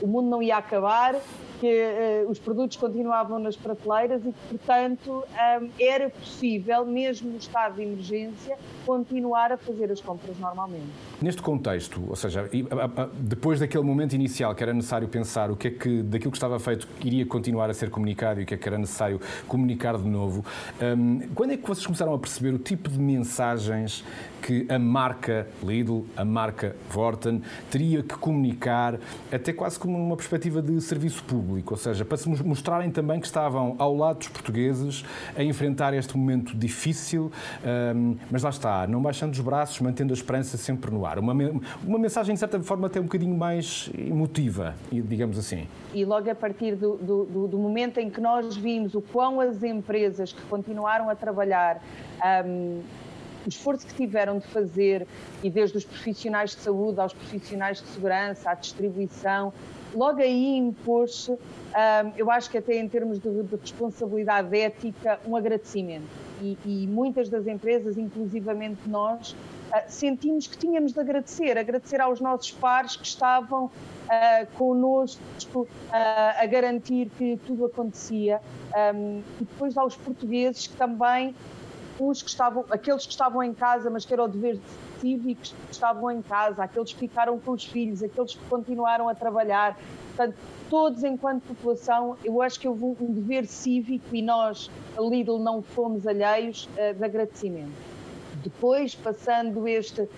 o 0.00 0.06
mundo 0.06 0.28
não 0.28 0.42
ia 0.42 0.56
acabar, 0.56 1.14
que 1.62 2.24
uh, 2.26 2.28
os 2.28 2.40
produtos 2.40 2.76
continuavam 2.76 3.38
nas 3.38 3.54
prateleiras 3.54 4.20
e 4.26 4.32
que, 4.32 4.56
portanto, 4.56 5.22
um, 5.62 5.70
era 5.78 6.10
possível, 6.10 6.84
mesmo 6.84 7.30
no 7.30 7.36
estado 7.36 7.76
de 7.76 7.82
emergência, 7.82 8.58
continuar 8.84 9.52
a 9.52 9.56
fazer 9.56 9.92
as 9.92 10.00
compras 10.00 10.36
normalmente. 10.40 10.88
Neste 11.20 11.40
contexto, 11.40 12.02
ou 12.08 12.16
seja, 12.16 12.50
depois 13.14 13.60
daquele 13.60 13.84
momento 13.84 14.12
inicial 14.14 14.56
que 14.56 14.62
era 14.64 14.74
necessário 14.74 15.06
pensar 15.06 15.52
o 15.52 15.56
que 15.56 15.68
é 15.68 15.70
que 15.70 16.02
daquilo 16.02 16.32
que 16.32 16.36
estava 16.36 16.58
feito 16.58 16.88
iria 17.04 17.24
continuar 17.24 17.70
a 17.70 17.74
ser 17.74 17.90
comunicado 17.90 18.40
e 18.40 18.42
o 18.42 18.46
que 18.46 18.54
é 18.54 18.56
que 18.56 18.68
era 18.68 18.76
necessário 18.76 19.20
comunicar 19.46 19.96
de 19.96 20.08
novo, 20.08 20.44
um, 20.82 21.28
quando 21.32 21.52
é 21.52 21.56
que 21.56 21.68
vocês 21.68 21.86
começaram 21.86 22.12
a 22.12 22.18
perceber 22.18 22.52
o 22.52 22.58
tipo 22.58 22.88
de 22.90 22.98
mensagens 22.98 24.04
que 24.42 24.66
a 24.68 24.78
marca 24.78 25.46
Lidl, 25.62 26.04
a 26.16 26.24
marca 26.24 26.74
Vorten, 26.90 27.40
teria 27.70 28.02
que 28.02 28.16
comunicar, 28.16 28.98
até 29.30 29.52
quase 29.52 29.78
como 29.78 29.96
uma 29.96 30.16
perspectiva 30.16 30.60
de 30.60 30.80
serviço 30.80 31.22
público, 31.22 31.74
ou 31.74 31.78
seja, 31.78 32.04
para 32.04 32.16
se 32.16 32.28
mostrarem 32.28 32.90
também 32.90 33.20
que 33.20 33.26
estavam 33.26 33.76
ao 33.78 33.96
lado 33.96 34.18
dos 34.18 34.28
portugueses 34.28 35.04
a 35.36 35.42
enfrentar 35.42 35.94
este 35.94 36.16
momento 36.16 36.56
difícil, 36.56 37.30
um, 37.94 38.16
mas 38.30 38.42
lá 38.42 38.50
está, 38.50 38.86
não 38.86 39.00
baixando 39.00 39.32
os 39.32 39.40
braços, 39.40 39.80
mantendo 39.80 40.12
a 40.12 40.16
esperança 40.16 40.56
sempre 40.56 40.90
no 40.90 41.06
ar. 41.06 41.18
Uma, 41.18 41.32
uma 41.86 41.98
mensagem, 41.98 42.34
de 42.34 42.40
certa 42.40 42.60
forma, 42.60 42.88
até 42.88 42.98
um 42.98 43.04
bocadinho 43.04 43.36
mais 43.36 43.90
emotiva, 43.96 44.74
digamos 44.90 45.38
assim. 45.38 45.68
E 45.94 46.04
logo 46.04 46.28
a 46.28 46.34
partir 46.34 46.74
do, 46.74 46.96
do, 46.96 47.48
do 47.48 47.58
momento 47.58 47.98
em 47.98 48.10
que 48.10 48.20
nós 48.20 48.56
vimos 48.56 48.94
o 48.94 49.00
quão 49.00 49.40
as 49.40 49.62
empresas 49.62 50.32
que 50.32 50.42
continuaram 50.42 51.08
a 51.08 51.14
trabalhar 51.14 51.82
um, 52.44 52.80
o 53.44 53.48
esforço 53.48 53.86
que 53.86 53.94
tiveram 53.94 54.38
de 54.38 54.46
fazer, 54.46 55.06
e 55.42 55.50
desde 55.50 55.76
os 55.76 55.84
profissionais 55.84 56.50
de 56.50 56.56
saúde 56.56 57.00
aos 57.00 57.12
profissionais 57.12 57.80
de 57.80 57.88
segurança, 57.88 58.50
à 58.50 58.54
distribuição, 58.54 59.52
logo 59.94 60.20
aí 60.20 60.56
impôs-se, 60.56 61.36
eu 62.16 62.30
acho 62.30 62.50
que 62.50 62.58
até 62.58 62.76
em 62.76 62.88
termos 62.88 63.18
de, 63.18 63.42
de 63.42 63.56
responsabilidade 63.56 64.56
ética, 64.56 65.18
um 65.26 65.36
agradecimento. 65.36 66.08
E, 66.40 66.58
e, 66.64 66.86
muitas 66.88 67.28
das 67.28 67.46
empresas, 67.46 67.96
inclusivamente 67.96 68.88
nós, 68.88 69.36
ah, 69.70 69.84
sentimos 69.86 70.48
que 70.48 70.58
tínhamos 70.58 70.92
de 70.92 70.98
agradecer, 70.98 71.56
agradecer 71.56 72.00
aos 72.00 72.20
nossos 72.20 72.50
pares 72.50 72.96
que 72.96 73.06
estavam 73.06 73.66
uh, 73.66 73.70
connosco 74.58 75.68
a 75.92 76.44
garantir 76.46 77.10
que 77.16 77.38
tudo 77.46 77.66
acontecia 77.66 78.40
e 79.40 79.44
depois 79.44 79.76
aos 79.76 79.96
portugueses 79.96 80.66
que 80.66 80.76
também 80.76 81.34
que 82.10 82.28
estavam, 82.28 82.64
aqueles 82.70 83.06
que 83.06 83.12
estavam 83.12 83.42
em 83.42 83.54
casa, 83.54 83.88
mas 83.88 84.04
que 84.04 84.12
era 84.12 84.24
o 84.24 84.28
dever 84.28 84.58
cívico, 85.00 85.42
que 85.42 85.72
estavam 85.72 86.10
em 86.10 86.20
casa, 86.20 86.64
aqueles 86.64 86.92
que 86.92 86.98
ficaram 86.98 87.38
com 87.38 87.52
os 87.52 87.64
filhos, 87.64 88.02
aqueles 88.02 88.34
que 88.34 88.44
continuaram 88.46 89.08
a 89.08 89.14
trabalhar. 89.14 89.78
Portanto, 90.08 90.36
todos 90.68 91.04
enquanto 91.04 91.42
população, 91.42 92.16
eu 92.24 92.42
acho 92.42 92.58
que 92.58 92.66
houve 92.66 92.84
um 92.84 93.12
dever 93.12 93.46
cívico 93.46 94.14
e 94.14 94.22
nós, 94.22 94.70
a 94.96 95.00
Lidl, 95.00 95.38
não 95.38 95.62
fomos 95.62 96.06
alheios 96.06 96.68
uh, 96.72 96.94
de 96.94 97.04
agradecimento. 97.04 97.72
Depois, 98.42 98.94
passando 98.94 99.68
este 99.68 100.08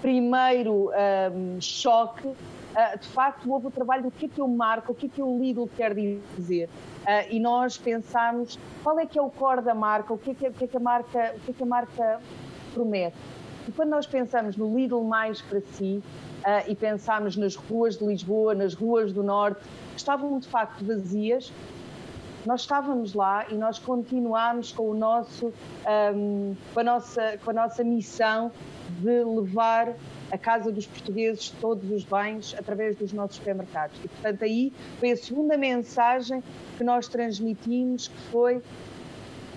primeiro 0.00 0.90
um, 1.32 1.60
choque, 1.60 2.28
uh, 2.78 2.98
de 2.98 3.08
facto 3.08 3.50
houve 3.50 3.66
o 3.66 3.70
trabalho 3.70 4.04
do 4.04 4.10
que 4.10 4.26
é 4.26 4.28
que 4.28 4.40
eu 4.40 4.46
marco, 4.46 4.92
o 4.92 4.94
que 4.94 5.06
é 5.06 5.08
que 5.08 5.22
o 5.22 5.38
Lidl 5.38 5.66
quer 5.76 5.94
dizer. 6.36 6.68
Uh, 7.02 7.26
e 7.30 7.40
nós 7.40 7.76
pensámos 7.76 8.58
qual 8.82 8.98
é 8.98 9.06
que 9.06 9.18
é 9.18 9.22
o 9.22 9.28
core 9.28 9.62
da 9.62 9.74
marca, 9.74 10.12
o 10.12 10.18
que 10.18 10.30
é 10.30 10.34
que, 10.34 10.50
que, 10.50 10.64
é 10.64 10.66
que 10.68 10.76
a 10.76 10.80
marca, 10.80 11.34
o 11.36 11.40
que 11.40 11.50
é 11.50 11.54
que 11.54 11.62
a 11.62 11.66
marca 11.66 12.20
promete. 12.72 13.16
E 13.66 13.72
quando 13.72 13.90
nós 13.90 14.06
pensamos 14.06 14.56
no 14.56 14.74
Lidl 14.74 15.02
mais 15.02 15.42
para 15.42 15.60
si 15.60 16.02
uh, 16.38 16.70
e 16.70 16.74
pensamos 16.74 17.36
nas 17.36 17.56
ruas 17.56 17.98
de 17.98 18.04
Lisboa, 18.06 18.54
nas 18.54 18.74
ruas 18.74 19.12
do 19.12 19.22
Norte, 19.22 19.60
que 19.92 19.98
estavam 19.98 20.38
de 20.38 20.48
facto 20.48 20.84
vazias, 20.84 21.52
nós 22.46 22.62
estávamos 22.62 23.14
lá 23.14 23.46
e 23.48 23.54
nós 23.54 23.78
continuámos 23.78 24.72
com 24.72 24.90
o 24.90 24.94
nosso, 24.94 25.52
um, 26.14 26.54
com, 26.72 26.80
a 26.80 26.84
nossa, 26.84 27.38
com 27.44 27.50
a 27.50 27.52
nossa 27.52 27.84
missão 27.84 28.50
de 29.00 29.24
levar 29.24 29.94
a 30.30 30.38
casa 30.38 30.70
dos 30.70 30.86
portugueses 30.86 31.50
todos 31.60 31.90
os 31.90 32.04
bens 32.04 32.54
através 32.58 32.96
dos 32.96 33.12
nossos 33.12 33.36
supermercados. 33.36 33.98
E, 34.04 34.08
portanto, 34.08 34.44
aí 34.44 34.72
foi 34.98 35.12
a 35.12 35.16
segunda 35.16 35.56
mensagem 35.56 36.42
que 36.76 36.84
nós 36.84 37.08
transmitimos, 37.08 38.08
que 38.08 38.20
foi, 38.30 38.62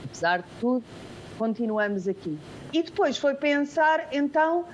apesar 0.06 0.40
de 0.40 0.50
tudo, 0.60 0.84
continuamos 1.38 2.08
aqui. 2.08 2.38
E 2.74 2.84
depois 2.84 3.18
foi 3.18 3.36
pensar, 3.36 4.08
então, 4.12 4.66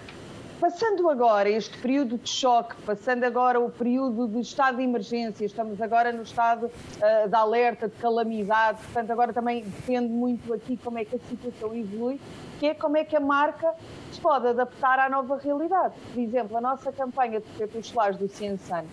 Passando 0.60 1.08
agora 1.08 1.48
este 1.48 1.78
período 1.78 2.18
de 2.18 2.28
choque, 2.28 2.76
passando 2.82 3.24
agora 3.24 3.60
o 3.60 3.70
período 3.70 4.28
de 4.28 4.40
estado 4.40 4.78
de 4.78 4.84
emergência, 4.84 5.46
estamos 5.46 5.80
agora 5.80 6.12
no 6.12 6.24
estado 6.24 6.66
uh, 6.66 7.30
de 7.30 7.36
alerta, 7.36 7.88
de 7.88 7.96
calamidade, 7.98 8.80
portanto, 8.82 9.12
agora 9.12 9.32
também 9.32 9.62
depende 9.62 10.12
muito 10.12 10.52
aqui 10.52 10.76
como 10.76 10.98
é 10.98 11.06
que 11.06 11.16
a 11.16 11.20
situação 11.20 11.76
evolui, 11.76 12.20
que 12.60 12.66
é 12.66 12.74
como 12.74 12.98
é 12.98 13.06
que 13.06 13.16
a 13.16 13.20
marca 13.20 13.72
se 14.12 14.20
pode 14.20 14.48
adaptar 14.48 14.98
à 14.98 15.08
nova 15.08 15.38
realidade. 15.38 15.94
Por 16.12 16.20
exemplo, 16.20 16.58
a 16.58 16.62
nossa 16.62 16.92
campanha 16.92 17.40
de 17.40 17.46
protetores 17.50 17.88
solares 17.88 18.18
do 18.18 18.28
Ciensan 18.28 18.86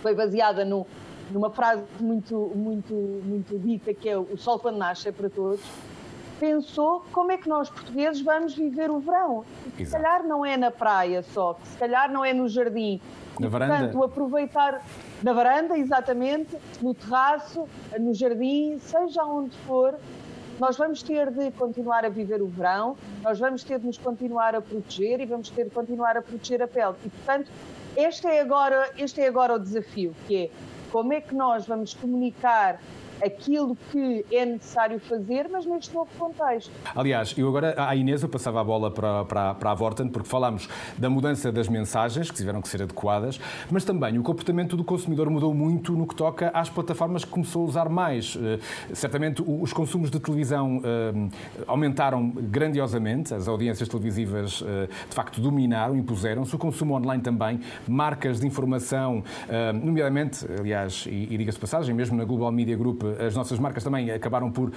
foi 0.00 0.14
baseada 0.14 0.64
no, 0.64 0.86
numa 1.30 1.50
frase 1.50 1.84
muito, 2.00 2.50
muito, 2.54 2.94
muito 2.94 3.58
dita, 3.58 3.92
que 3.92 4.08
é 4.08 4.16
o 4.16 4.38
sol 4.38 4.58
quando 4.58 4.78
nasce 4.78 5.06
é 5.06 5.12
para 5.12 5.28
todos, 5.28 5.60
pensou 6.42 7.04
como 7.12 7.30
é 7.30 7.36
que 7.36 7.48
nós 7.48 7.70
portugueses 7.70 8.20
vamos 8.20 8.52
viver 8.56 8.90
o 8.90 8.98
verão. 8.98 9.44
E, 9.78 9.86
se 9.86 9.92
calhar 9.92 10.26
não 10.26 10.44
é 10.44 10.56
na 10.56 10.72
praia 10.72 11.22
só, 11.22 11.56
se 11.62 11.78
calhar 11.78 12.10
não 12.10 12.24
é 12.24 12.34
no 12.34 12.48
jardim. 12.48 13.00
Na 13.38 13.46
e, 13.46 13.48
varanda. 13.48 13.76
Portanto, 13.76 14.02
aproveitar 14.02 14.82
na 15.22 15.32
varanda, 15.32 15.78
exatamente, 15.78 16.58
no 16.80 16.94
terraço, 16.94 17.68
no 17.96 18.12
jardim, 18.12 18.76
seja 18.80 19.22
onde 19.22 19.56
for, 19.58 19.94
nós 20.58 20.76
vamos 20.76 21.00
ter 21.04 21.30
de 21.30 21.52
continuar 21.52 22.04
a 22.04 22.08
viver 22.08 22.42
o 22.42 22.48
verão, 22.48 22.96
nós 23.22 23.38
vamos 23.38 23.62
ter 23.62 23.78
de 23.78 23.86
nos 23.86 23.98
continuar 23.98 24.56
a 24.56 24.60
proteger 24.60 25.20
e 25.20 25.26
vamos 25.26 25.48
ter 25.48 25.66
de 25.66 25.70
continuar 25.70 26.16
a 26.16 26.22
proteger 26.22 26.60
a 26.60 26.66
pele. 26.66 26.96
E, 27.04 27.08
portanto, 27.08 27.52
este 27.96 28.26
é 28.26 28.40
agora, 28.40 28.90
este 28.98 29.20
é 29.20 29.28
agora 29.28 29.54
o 29.54 29.60
desafio, 29.60 30.12
que 30.26 30.36
é 30.36 30.50
como 30.90 31.12
é 31.12 31.20
que 31.20 31.36
nós 31.36 31.68
vamos 31.68 31.94
comunicar 31.94 32.80
aquilo 33.24 33.76
que 33.90 34.24
é 34.30 34.44
necessário 34.44 34.98
fazer, 35.00 35.48
mas 35.50 35.64
neste 35.64 35.94
novo 35.94 36.10
contexto. 36.18 36.70
Aliás, 36.94 37.34
eu 37.36 37.48
agora, 37.48 37.74
à 37.76 37.94
Inês, 37.94 38.22
eu 38.22 38.28
passava 38.28 38.60
a 38.60 38.64
bola 38.64 38.90
para, 38.90 39.24
para, 39.24 39.54
para 39.54 39.70
a 39.70 39.74
Vorten, 39.74 40.08
porque 40.08 40.28
falámos 40.28 40.68
da 40.98 41.08
mudança 41.08 41.52
das 41.52 41.68
mensagens, 41.68 42.30
que 42.30 42.36
tiveram 42.36 42.60
que 42.60 42.68
ser 42.68 42.82
adequadas, 42.82 43.40
mas 43.70 43.84
também 43.84 44.18
o 44.18 44.22
comportamento 44.22 44.76
do 44.76 44.84
consumidor 44.84 45.30
mudou 45.30 45.54
muito 45.54 45.92
no 45.92 46.06
que 46.06 46.14
toca 46.14 46.50
às 46.54 46.68
plataformas 46.68 47.24
que 47.24 47.30
começou 47.30 47.62
a 47.62 47.68
usar 47.68 47.88
mais. 47.88 48.34
Uh, 48.34 48.58
certamente 48.92 49.42
os 49.46 49.72
consumos 49.72 50.10
de 50.10 50.18
televisão 50.18 50.78
uh, 50.78 51.30
aumentaram 51.66 52.28
grandiosamente, 52.30 53.34
as 53.34 53.48
audiências 53.48 53.88
televisivas 53.88 54.60
uh, 54.60 54.66
de 55.08 55.14
facto 55.14 55.40
dominaram, 55.40 55.96
impuseram-se, 55.96 56.54
o 56.54 56.58
consumo 56.58 56.94
online 56.94 57.22
também, 57.22 57.60
marcas 57.86 58.40
de 58.40 58.46
informação, 58.46 59.22
nomeadamente, 59.82 60.46
aliás, 60.58 61.06
e, 61.06 61.28
e 61.30 61.38
diga-se 61.38 61.58
passagem, 61.58 61.94
mesmo 61.94 62.16
na 62.16 62.24
Global 62.24 62.50
Media 62.50 62.76
Group, 62.76 63.02
as 63.18 63.34
nossas 63.34 63.58
marcas 63.58 63.84
também 63.84 64.10
acabaram 64.10 64.50
por 64.50 64.72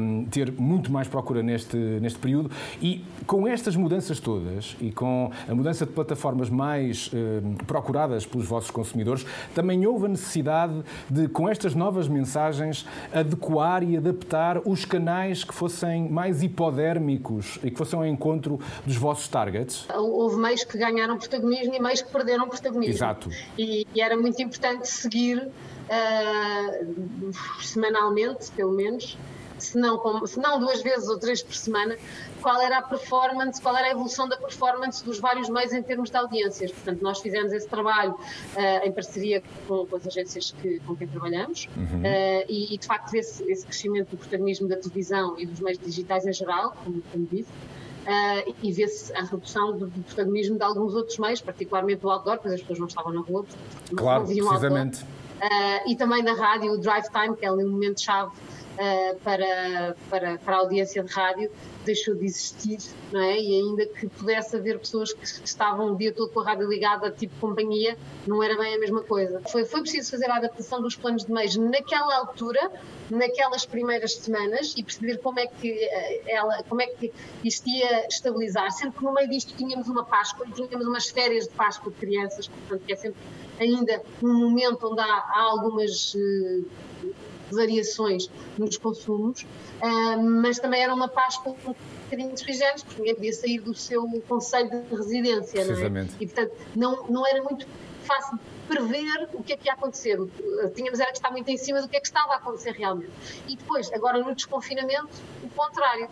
um, 0.00 0.24
ter 0.26 0.52
muito 0.52 0.90
mais 0.92 1.08
procura 1.08 1.42
neste, 1.42 1.76
neste 1.76 2.18
período 2.18 2.50
e 2.80 3.04
com 3.26 3.46
estas 3.46 3.76
mudanças 3.76 4.20
todas 4.20 4.76
e 4.80 4.90
com 4.90 5.30
a 5.48 5.54
mudança 5.54 5.86
de 5.86 5.92
plataformas 5.92 6.50
mais 6.50 7.10
um, 7.12 7.54
procuradas 7.66 8.26
pelos 8.26 8.46
vossos 8.46 8.70
consumidores, 8.70 9.24
também 9.54 9.86
houve 9.86 10.06
a 10.06 10.08
necessidade 10.08 10.82
de, 11.08 11.28
com 11.28 11.48
estas 11.48 11.74
novas 11.74 12.08
mensagens, 12.08 12.86
adequar 13.12 13.82
e 13.82 13.96
adaptar 13.96 14.60
os 14.64 14.84
canais 14.84 15.44
que 15.44 15.54
fossem 15.54 16.08
mais 16.08 16.42
hipodérmicos 16.42 17.58
e 17.62 17.70
que 17.70 17.76
fossem 17.76 17.98
ao 17.98 18.06
encontro 18.06 18.58
dos 18.84 18.96
vossos 18.96 19.28
targets? 19.28 19.86
Houve 19.94 20.36
meios 20.36 20.64
que 20.64 20.78
ganharam 20.78 21.18
protagonismo 21.18 21.74
e 21.74 21.80
meios 21.80 22.02
que 22.02 22.10
perderam 22.10 22.48
protagonismo. 22.48 22.94
Exato. 22.94 23.30
E, 23.56 23.86
e 23.94 24.00
era 24.00 24.16
muito 24.16 24.40
importante 24.42 24.88
seguir 24.88 25.38
uh, 25.38 27.32
semanalmente, 27.68 28.50
pelo 28.52 28.72
menos, 28.72 29.16
se 29.58 29.76
não, 29.78 30.26
se 30.26 30.38
não 30.38 30.58
duas 30.58 30.82
vezes 30.82 31.08
ou 31.08 31.18
três 31.18 31.42
por 31.42 31.54
semana, 31.54 31.96
qual 32.40 32.60
era 32.60 32.78
a 32.78 32.82
performance, 32.82 33.60
qual 33.60 33.76
era 33.76 33.88
a 33.88 33.90
evolução 33.90 34.28
da 34.28 34.36
performance 34.36 35.04
dos 35.04 35.18
vários 35.18 35.48
meios 35.48 35.72
em 35.72 35.82
termos 35.82 36.10
de 36.10 36.16
audiências. 36.16 36.70
Portanto, 36.70 37.02
nós 37.02 37.20
fizemos 37.20 37.52
esse 37.52 37.68
trabalho 37.68 38.12
uh, 38.12 38.86
em 38.86 38.92
parceria 38.92 39.42
com, 39.66 39.86
com, 39.86 39.96
as 39.96 40.06
agências 40.06 40.54
que, 40.62 40.80
com 40.80 40.96
quem 40.96 41.08
trabalhamos 41.08 41.68
uhum. 41.76 42.00
uh, 42.00 42.44
e, 42.48 42.74
e, 42.74 42.78
de 42.78 42.86
facto, 42.86 43.14
esse, 43.14 43.42
esse, 43.50 43.64
crescimento 43.64 44.10
do 44.10 44.16
protagonismo 44.16 44.68
da 44.68 44.76
televisão 44.76 45.38
e 45.38 45.46
dos 45.46 45.60
meios 45.60 45.78
digitais 45.78 46.26
em 46.26 46.32
geral, 46.32 46.74
como, 46.84 47.02
como 47.12 47.26
disse, 47.26 47.50
Uh, 47.98 48.54
e 48.62 48.72
vê-se 48.72 49.12
a 49.14 49.22
redução 49.22 49.76
do, 49.76 49.86
do, 49.86 50.00
protagonismo 50.02 50.56
de 50.56 50.62
alguns 50.62 50.94
outros 50.94 51.18
meios, 51.18 51.42
particularmente 51.42 52.00
do 52.00 52.08
outdoor, 52.08 52.38
pois 52.38 52.54
as 52.54 52.60
pessoas 52.62 52.78
não 52.78 52.86
estavam 52.86 53.12
na 53.12 53.20
rua, 53.20 53.44
claro, 53.94 54.20
não 54.20 54.26
viam 54.26 54.48
precisamente. 54.48 55.00
Outdoor. 55.00 55.27
Uh, 55.38 55.90
e 55.90 55.96
também 55.96 56.22
na 56.22 56.34
rádio, 56.34 56.72
o 56.72 56.78
drive 56.78 57.04
time, 57.10 57.36
que 57.36 57.46
é 57.46 57.52
um 57.52 57.70
momento-chave 57.70 58.32
uh, 58.78 59.18
para, 59.20 59.96
para, 60.08 60.38
para 60.38 60.56
a 60.56 60.58
audiência 60.60 61.02
de 61.02 61.12
rádio, 61.12 61.50
deixou 61.84 62.14
de 62.14 62.24
existir, 62.24 62.78
não 63.12 63.20
é? 63.20 63.38
E 63.38 63.54
ainda 63.60 63.86
que 63.86 64.06
pudesse 64.08 64.56
haver 64.56 64.78
pessoas 64.78 65.12
que 65.12 65.24
estavam 65.24 65.92
o 65.92 65.96
dia 65.96 66.12
todo 66.12 66.30
com 66.30 66.40
a 66.40 66.44
rádio 66.44 66.68
ligada, 66.68 67.10
tipo 67.10 67.34
companhia, 67.40 67.96
não 68.26 68.42
era 68.42 68.56
bem 68.56 68.74
a 68.74 68.78
mesma 68.78 69.02
coisa. 69.02 69.40
Foi, 69.48 69.64
foi 69.64 69.80
preciso 69.80 70.10
fazer 70.10 70.30
a 70.30 70.36
adaptação 70.36 70.80
dos 70.80 70.94
planos 70.94 71.24
de 71.24 71.32
meios 71.32 71.56
naquela 71.56 72.16
altura, 72.16 72.70
naquelas 73.10 73.66
primeiras 73.66 74.14
semanas, 74.14 74.74
e 74.76 74.82
perceber 74.82 75.18
como 75.18 75.40
é 75.40 75.46
que 75.46 75.70
eh, 75.70 76.22
ela, 76.26 76.62
como 76.64 76.82
é 76.82 76.86
que 76.86 77.12
isto 77.42 77.68
ia 77.68 78.06
estabilizar, 78.06 78.70
sendo 78.70 78.92
que 78.92 79.02
no 79.02 79.12
meio 79.12 79.28
disto 79.28 79.54
tínhamos 79.56 79.88
uma 79.88 80.04
Páscoa 80.04 80.46
e 80.48 80.52
tínhamos 80.52 80.86
umas 80.86 81.08
férias 81.08 81.48
de 81.48 81.54
Páscoa 81.54 81.90
de 81.90 81.98
crianças, 81.98 82.48
portanto, 82.48 82.82
que 82.86 82.92
é 82.92 82.96
sempre 82.96 83.20
ainda 83.58 84.02
um 84.22 84.34
momento 84.34 84.86
onde 84.86 85.00
há, 85.00 85.04
há 85.04 85.40
algumas 85.50 86.14
uh, 86.14 86.66
variações 87.50 88.30
nos 88.56 88.76
consumos, 88.76 89.42
uh, 89.42 90.22
mas 90.22 90.58
também 90.58 90.82
era 90.82 90.94
uma 90.94 91.08
Páscoa 91.08 91.54
um 91.66 91.74
bocadinho 92.04 92.32
desfigente, 92.32 92.84
porque 92.84 93.00
ninguém 93.00 93.14
podia 93.14 93.32
sair 93.32 93.60
do 93.60 93.74
seu 93.74 94.04
conselho 94.28 94.70
de 94.70 94.94
residência, 94.94 95.64
não 95.64 95.98
é? 95.98 96.06
E, 96.20 96.26
portanto, 96.26 96.52
não, 96.74 97.06
não 97.08 97.26
era 97.26 97.42
muito 97.42 97.66
fácil 98.04 98.38
prever 98.66 99.28
o 99.32 99.42
que 99.42 99.52
é 99.52 99.56
que 99.56 99.66
ia 99.66 99.72
acontecer. 99.72 100.18
Tínhamos 100.74 101.00
era 101.00 101.10
que 101.10 101.18
estar 101.18 101.30
muito 101.30 101.48
em 101.48 101.56
cima 101.56 101.80
do 101.80 101.88
que 101.88 101.96
é 101.96 102.00
que 102.00 102.06
estava 102.06 102.34
a 102.34 102.36
acontecer 102.36 102.72
realmente. 102.72 103.12
E 103.48 103.56
depois, 103.56 103.92
agora 103.92 104.18
no 104.18 104.34
desconfinamento, 104.34 105.08
o 105.42 105.48
contrário 105.50 106.08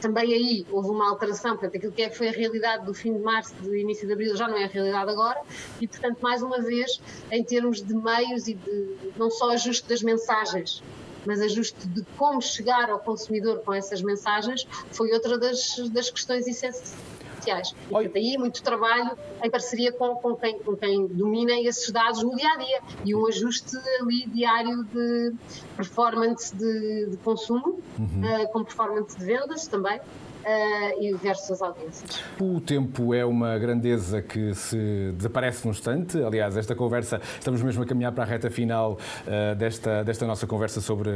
também 0.00 0.32
aí 0.32 0.66
houve 0.70 0.88
uma 0.90 1.10
alteração, 1.10 1.52
portanto, 1.52 1.76
aquilo 1.76 1.92
que 1.92 2.02
é, 2.02 2.10
foi 2.10 2.28
a 2.28 2.32
realidade 2.32 2.84
do 2.84 2.94
fim 2.94 3.12
de 3.12 3.20
março, 3.20 3.54
do 3.56 3.74
início 3.76 4.06
de 4.06 4.12
abril, 4.12 4.36
já 4.36 4.48
não 4.48 4.56
é 4.56 4.64
a 4.64 4.68
realidade 4.68 5.10
agora, 5.10 5.40
e, 5.80 5.86
portanto, 5.86 6.18
mais 6.20 6.42
uma 6.42 6.60
vez, 6.60 7.00
em 7.30 7.42
termos 7.44 7.82
de 7.82 7.94
meios 7.94 8.48
e 8.48 8.54
de 8.54 9.12
não 9.16 9.30
só 9.30 9.50
ajuste 9.50 9.88
das 9.88 10.02
mensagens, 10.02 10.82
mas 11.24 11.40
ajuste 11.40 11.86
de 11.88 12.02
como 12.16 12.40
chegar 12.40 12.90
ao 12.90 12.98
consumidor 12.98 13.60
com 13.60 13.72
essas 13.72 14.02
mensagens, 14.02 14.66
foi 14.90 15.12
outra 15.12 15.38
das, 15.38 15.76
das 15.90 16.10
questões 16.10 16.46
essenciais 16.46 16.94
sociais. 17.42 17.70
E, 17.70 17.90
portanto, 17.90 18.16
aí 18.16 18.38
muito 18.38 18.62
trabalho 18.62 19.18
em 19.42 19.50
parceria 19.50 19.92
com, 19.92 20.14
com, 20.16 20.36
quem, 20.36 20.58
com 20.60 20.76
quem 20.76 21.06
domina 21.08 21.52
esses 21.60 21.90
dados 21.90 22.22
no 22.22 22.34
dia 22.36 22.48
a 22.48 22.56
dia 22.56 22.80
e 23.04 23.14
um 23.14 23.26
ajuste 23.26 23.76
ali 24.00 24.26
diário 24.28 24.84
de 24.84 25.34
performance 25.76 26.54
de, 26.54 27.10
de 27.10 27.16
consumo, 27.18 27.80
uhum. 27.98 28.44
uh, 28.44 28.52
com 28.52 28.64
performance 28.64 29.18
de 29.18 29.24
vendas 29.24 29.66
também 29.66 30.00
uh, 30.42 31.02
e 31.02 31.12
diversas 31.12 31.62
audiências. 31.62 32.22
O 32.40 32.60
tempo 32.60 33.14
é 33.14 33.24
uma 33.24 33.58
grandeza 33.58 34.20
que 34.20 34.54
se 34.54 35.12
desaparece 35.16 35.64
num 35.64 35.70
instante. 35.70 36.22
Aliás, 36.22 36.56
esta 36.56 36.74
conversa, 36.74 37.20
estamos 37.38 37.62
mesmo 37.62 37.82
a 37.82 37.86
caminhar 37.86 38.12
para 38.12 38.24
a 38.24 38.26
reta 38.26 38.50
final 38.50 38.98
uh, 39.26 39.54
desta, 39.54 40.02
desta 40.04 40.26
nossa 40.26 40.46
conversa 40.46 40.80
sobre 40.80 41.10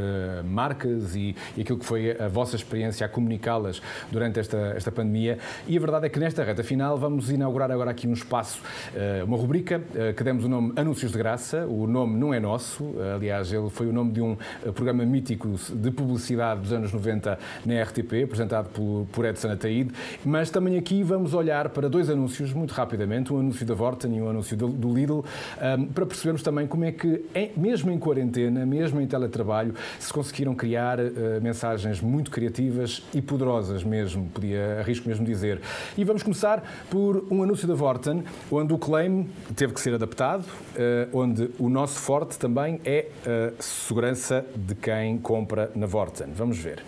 marcas 0.45 1.15
e, 1.15 1.35
e, 1.57 1.63
aquilo 1.63 1.79
que 1.79 1.85
foi 1.85 2.17
a 2.19 2.29
vossa 2.29 2.57
experiência 2.57 3.05
a 3.05 3.09
comunicá-las 3.09 3.83
durante 4.11 4.41
esta, 4.41 4.75
esta 4.77 4.93
pandemia. 4.93 5.39
E 5.67 5.77
a 5.77 5.81
verdade 5.81 6.07
é 6.07 6.09
que 6.09 6.19
nesta 6.19 6.45
reta 6.45 6.63
final 6.63 6.97
vamos 6.97 7.31
inaugurar 7.31 7.71
agora 7.71 7.91
aqui 7.91 8.07
um 8.07 8.13
espaço, 8.13 8.61
uh, 8.95 9.25
uma 9.25 9.37
rubrica 9.37 9.83
que 10.17 10.23
demos 10.23 10.45
o 10.45 10.49
nome 10.49 10.73
Anúncios 10.77 11.13
de 11.13 11.19
Graça. 11.19 11.67
O 11.67 11.87
nome 11.87 12.19
não 12.19 12.33
é 12.33 12.41
nosso, 12.41 12.95
aliás, 13.15 13.53
ele 13.53 13.69
foi 13.71 13.87
o 13.87 13.93
nome 13.93 14.13
de 14.13 14.21
um 14.21 14.37
programa 14.75 15.05
mítico 15.05 15.49
de 15.73 15.91
publicidade 15.91 16.61
dos 16.61 16.73
anos 16.73 16.93
90 16.93 17.39
na 17.65 17.83
RTP, 17.83 18.25
apresentado 18.25 18.69
por 18.71 19.16
por 19.17 19.25
Edson 19.25 19.51
Ataíde, 19.51 19.95
mas 20.23 20.51
também 20.51 20.77
aqui 20.77 21.03
vamos 21.03 21.33
olhar 21.33 21.71
para 21.71 21.89
dois 21.89 22.11
anúncios 22.11 22.53
muito 22.53 22.73
rapidamente, 22.73 23.33
um 23.33 23.41
anúncio 23.41 23.65
da 23.65 23.73
Vorten 23.73 24.15
e 24.15 24.21
um 24.21 24.29
anúncio 24.29 24.55
do 24.55 24.93
Lidl, 24.93 25.25
para 25.95 26.05
percebermos 26.05 26.43
também 26.43 26.67
como 26.67 26.85
é 26.85 26.93
que, 26.93 27.25
mesmo 27.57 27.91
em 27.91 27.99
quarentena, 27.99 28.67
mesmo 28.67 29.01
em 29.01 29.07
teletrabalho, 29.07 29.75
se 29.99 30.13
conseguiram 30.13 30.55
criar 30.55 31.01
ah, 31.01 31.41
mensagens 31.43 32.03
muito 32.03 32.31
criativas 32.31 33.03
e 33.15 33.23
poderosas 33.23 33.83
mesmo, 33.83 34.29
podia, 34.35 34.81
arrisco 34.81 35.09
mesmo 35.09 35.25
dizer. 35.25 35.63
E 35.97 36.05
vamos 36.05 36.23
começar 36.23 36.63
por 36.91 37.27
um 37.31 37.43
anúncio 37.43 37.67
da 37.67 37.75
Vorten, 37.75 38.23
onde 38.51 38.75
o 38.75 38.79
claim 38.79 39.31
teve 39.55 39.73
que 39.73 39.81
ser 39.81 39.95
adaptado, 39.95 40.45
ah, 40.77 41.09
onde 41.11 41.51
o 41.59 41.71
nosso 41.71 41.99
forte 42.01 42.39
também 42.39 42.83
é 42.85 43.07
a 43.25 43.63
segurança 43.63 44.45
de 44.55 44.75
quem 44.75 45.17
compra 45.17 45.71
na 45.75 45.87
Vorten. 45.87 46.27
Vamos 46.35 46.59
ver. 46.59 46.83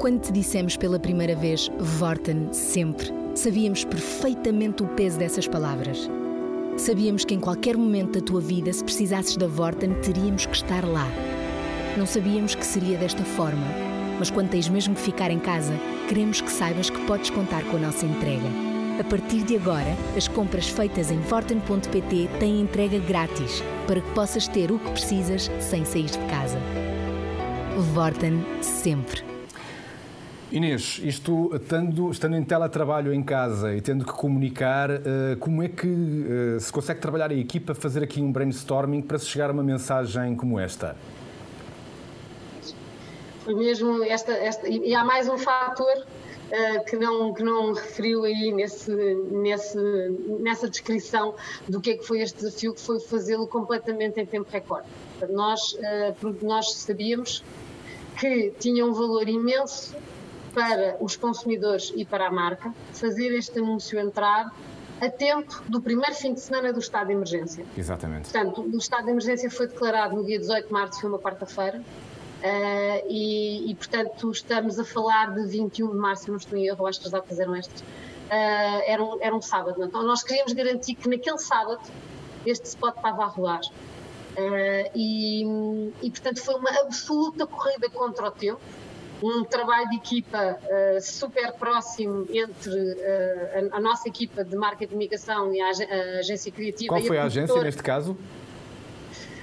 Quando 0.00 0.20
te 0.20 0.32
dissemos 0.32 0.76
pela 0.76 0.98
primeira 0.98 1.34
vez 1.34 1.70
Vorten 1.78 2.48
sempre, 2.52 3.08
sabíamos 3.34 3.84
perfeitamente 3.84 4.82
o 4.82 4.86
peso 4.88 5.18
dessas 5.18 5.46
palavras. 5.46 6.08
Sabíamos 6.76 7.24
que 7.24 7.34
em 7.34 7.40
qualquer 7.40 7.76
momento 7.76 8.18
da 8.18 8.24
tua 8.24 8.40
vida, 8.40 8.72
se 8.72 8.84
precisasses 8.84 9.36
da 9.36 9.46
Vorten, 9.46 9.94
teríamos 10.00 10.46
que 10.46 10.54
estar 10.54 10.84
lá. 10.84 11.06
Não 11.96 12.06
sabíamos 12.06 12.54
que 12.54 12.64
seria 12.64 12.98
desta 12.98 13.24
forma, 13.24 13.66
mas 14.18 14.30
quando 14.30 14.50
tens 14.50 14.68
mesmo 14.68 14.94
que 14.94 15.00
ficar 15.00 15.30
em 15.30 15.38
casa, 15.38 15.74
queremos 16.08 16.40
que 16.40 16.50
saibas 16.50 16.90
que 16.90 17.00
podes 17.06 17.30
contar 17.30 17.64
com 17.64 17.76
a 17.76 17.80
nossa 17.80 18.06
entrega. 18.06 18.48
A 18.98 19.04
partir 19.04 19.42
de 19.42 19.56
agora, 19.56 19.94
as 20.16 20.26
compras 20.26 20.68
feitas 20.68 21.10
em 21.10 21.20
Vorten.pt 21.20 22.28
têm 22.38 22.60
entrega 22.60 22.98
grátis 22.98 23.62
para 23.86 24.00
que 24.00 24.10
possas 24.12 24.48
ter 24.48 24.72
o 24.72 24.78
que 24.78 24.90
precisas 24.90 25.50
sem 25.60 25.84
sair 25.84 26.06
de 26.06 26.18
casa. 26.30 26.58
Vorten 27.92 28.42
sempre. 28.62 29.35
Inês, 30.50 31.00
isto 31.02 31.50
estando, 31.56 32.08
estando 32.08 32.36
em 32.36 32.44
teletrabalho 32.44 33.12
em 33.12 33.20
casa 33.20 33.74
e 33.74 33.80
tendo 33.80 34.04
que 34.04 34.12
comunicar, 34.12 34.90
uh, 34.92 35.36
como 35.40 35.60
é 35.60 35.68
que 35.68 35.88
uh, 35.88 36.60
se 36.60 36.72
consegue 36.72 37.00
trabalhar 37.00 37.32
a 37.32 37.34
equipa, 37.34 37.74
fazer 37.74 38.04
aqui 38.04 38.20
um 38.20 38.30
brainstorming 38.30 39.02
para 39.02 39.18
se 39.18 39.26
chegar 39.26 39.50
a 39.50 39.52
uma 39.52 39.64
mensagem 39.64 40.36
como 40.36 40.60
esta? 40.60 40.96
Foi 43.44 43.54
mesmo 43.54 44.04
esta, 44.04 44.32
esta 44.34 44.68
e 44.68 44.94
há 44.94 45.04
mais 45.04 45.28
um 45.28 45.36
fator 45.36 45.92
uh, 45.96 46.84
que, 46.84 46.96
não, 46.96 47.34
que 47.34 47.42
não 47.42 47.72
referiu 47.72 48.22
aí 48.22 48.52
nesse, 48.52 48.94
nesse, 48.94 49.76
nessa 50.38 50.70
descrição 50.70 51.34
do 51.68 51.80
que 51.80 51.90
é 51.90 51.96
que 51.96 52.06
foi 52.06 52.20
este 52.20 52.36
desafio, 52.36 52.72
que 52.72 52.80
foi 52.80 53.00
fazê-lo 53.00 53.48
completamente 53.48 54.20
em 54.20 54.26
tempo 54.26 54.48
recorde. 54.48 54.86
Nós, 55.28 55.76
nós 56.40 56.72
sabíamos 56.74 57.42
que 58.16 58.52
tinha 58.60 58.86
um 58.86 58.92
valor 58.92 59.28
imenso 59.28 59.96
para 60.56 60.96
os 61.00 61.16
consumidores 61.16 61.92
e 61.94 62.02
para 62.06 62.28
a 62.28 62.30
marca 62.30 62.72
fazer 62.94 63.30
este 63.36 63.58
anúncio 63.58 64.00
entrar 64.00 64.50
a 64.98 65.10
tempo 65.10 65.62
do 65.68 65.82
primeiro 65.82 66.14
fim 66.14 66.32
de 66.32 66.40
semana 66.40 66.72
do 66.72 66.78
estado 66.78 67.08
de 67.08 67.12
emergência. 67.12 67.66
Exatamente. 67.76 68.30
Portanto, 68.30 68.62
o 68.62 68.78
estado 68.78 69.04
de 69.04 69.10
emergência 69.10 69.50
foi 69.50 69.66
declarado 69.66 70.16
no 70.16 70.24
dia 70.24 70.38
18 70.38 70.68
de 70.68 70.72
março, 70.72 70.98
foi 70.98 71.10
uma 71.10 71.18
quarta-feira, 71.18 71.78
uh, 71.78 73.06
e, 73.06 73.70
e, 73.70 73.74
portanto, 73.74 74.30
estamos 74.30 74.78
a 74.78 74.84
falar 74.86 75.34
de 75.34 75.46
21 75.46 75.90
de 75.90 75.96
março, 75.98 76.30
não 76.30 76.38
estou 76.38 76.56
em 76.58 76.66
erro, 76.66 76.86
acho 76.86 77.00
que 77.00 77.06
as 77.06 77.12
datas 77.12 77.38
eram 77.38 77.54
estas, 77.54 77.82
uh, 77.82 77.84
era, 78.86 79.04
um, 79.04 79.18
era 79.20 79.36
um 79.36 79.42
sábado. 79.42 79.84
Então, 79.84 80.02
nós 80.04 80.22
queríamos 80.22 80.54
garantir 80.54 80.94
que 80.94 81.06
naquele 81.06 81.38
sábado 81.38 81.82
este 82.46 82.64
spot 82.64 82.96
estava 82.96 83.24
a 83.24 83.26
rolar. 83.26 83.60
Uh, 83.60 84.90
e, 84.94 85.44
e, 86.00 86.10
portanto, 86.10 86.42
foi 86.42 86.54
uma 86.54 86.70
absoluta 86.80 87.46
corrida 87.46 87.90
contra 87.90 88.28
o 88.28 88.30
tempo 88.30 88.60
um 89.22 89.44
trabalho 89.44 89.88
de 89.88 89.96
equipa 89.96 90.58
uh, 90.62 91.00
super 91.00 91.52
próximo 91.52 92.26
entre 92.30 92.70
uh, 92.70 93.72
a, 93.72 93.76
a, 93.76 93.80
nossa 93.80 94.08
equipa 94.08 94.44
de 94.44 94.56
marketing 94.56 94.84
e 94.84 94.88
comunicação 94.88 95.54
e 95.54 95.60
a, 95.60 95.66
a 95.66 96.18
agência 96.18 96.52
criativa. 96.52 96.88
Qual 96.88 97.02
foi 97.02 97.18
a, 97.18 97.22
a 97.22 97.26
agência 97.26 97.62
neste 97.62 97.82
caso? 97.82 98.16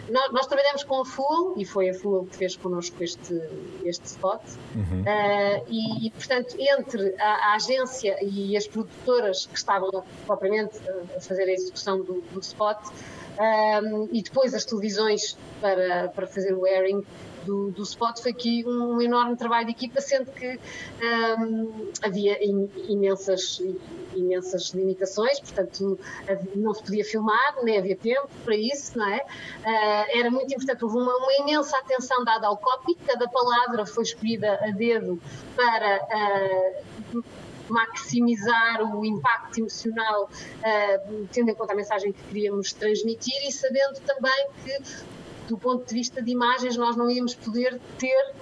Nós, 0.09 0.33
nós, 0.33 0.47
trabalhamos 0.47 0.83
com 0.83 1.01
a 1.01 1.05
Full 1.05 1.55
e 1.57 1.65
foi 1.65 1.89
a 1.89 1.93
Full 1.93 2.25
que 2.25 2.35
fez 2.35 2.57
connosco 2.57 3.01
este, 3.01 3.41
este 3.85 4.05
spot. 4.05 4.41
Uhum. 4.75 5.01
Uh, 5.01 5.65
e, 5.69 6.07
e, 6.07 6.11
portanto, 6.11 6.55
entre 6.59 7.15
a, 7.19 7.51
a, 7.51 7.55
agência 7.55 8.17
e 8.21 8.55
as 8.57 8.67
produtoras 8.67 9.45
que 9.45 9.57
estavam 9.57 10.03
propriamente 10.27 10.77
a 11.15 11.21
fazer 11.21 11.43
a 11.43 11.51
execução 11.51 12.01
do, 12.01 12.21
do 12.33 12.39
spot, 12.41 12.79
um, 13.39 14.09
e 14.11 14.21
depois 14.21 14.53
as 14.53 14.65
televisões 14.65 15.37
para, 15.59 16.09
para 16.09 16.27
fazer 16.27 16.53
o 16.53 16.65
airing, 16.65 17.03
do, 17.45 17.71
do 17.71 17.83
spot 17.83 18.19
foi 18.19 18.31
aqui 18.31 18.63
um 18.65 19.01
enorme 19.01 19.35
trabalho 19.35 19.65
de 19.65 19.71
equipa, 19.71 20.01
sendo 20.01 20.31
que 20.31 20.59
um, 21.39 21.91
havia 22.01 22.37
imensas, 22.89 23.61
imensas 24.15 24.69
limitações, 24.73 25.39
portanto 25.39 25.99
não 26.55 26.73
se 26.73 26.83
podia 26.83 27.03
filmar, 27.03 27.55
nem 27.63 27.77
havia 27.77 27.95
tempo 27.95 28.29
para 28.43 28.55
isso, 28.55 28.97
não 28.97 29.07
é? 29.07 29.17
Uh, 29.17 30.19
era 30.19 30.31
muito 30.31 30.53
importante, 30.53 30.83
houve 30.83 30.97
uma, 30.97 31.15
uma, 31.17 31.33
imensa 31.39 31.77
atenção 31.77 32.23
dada 32.23 32.47
ao 32.47 32.57
copy, 32.57 32.95
cada 32.95 33.27
palavra 33.27 33.85
foi 33.85 34.03
escolhida 34.03 34.59
a 34.61 34.71
dedo 34.71 35.19
para. 35.55 36.81
Uh, 37.13 37.23
maximizar 37.69 38.83
o 38.83 39.05
impacto 39.05 39.59
emocional, 39.59 40.25
uh, 40.25 41.27
tendo 41.31 41.49
em 41.49 41.55
conta 41.55 41.73
a 41.73 41.75
mensagem 41.75 42.11
que 42.11 42.21
queríamos 42.23 42.73
transmitir 42.73 43.41
e 43.47 43.51
sabendo 43.51 43.99
também 44.01 44.47
que 44.63 44.77
do 45.47 45.57
ponto 45.57 45.85
de 45.87 45.93
vista 45.93 46.21
de 46.21 46.31
imagens, 46.31 46.77
nós 46.77 46.95
não 46.95 47.09
íamos 47.09 47.35
poder 47.35 47.79
ter 47.97 48.33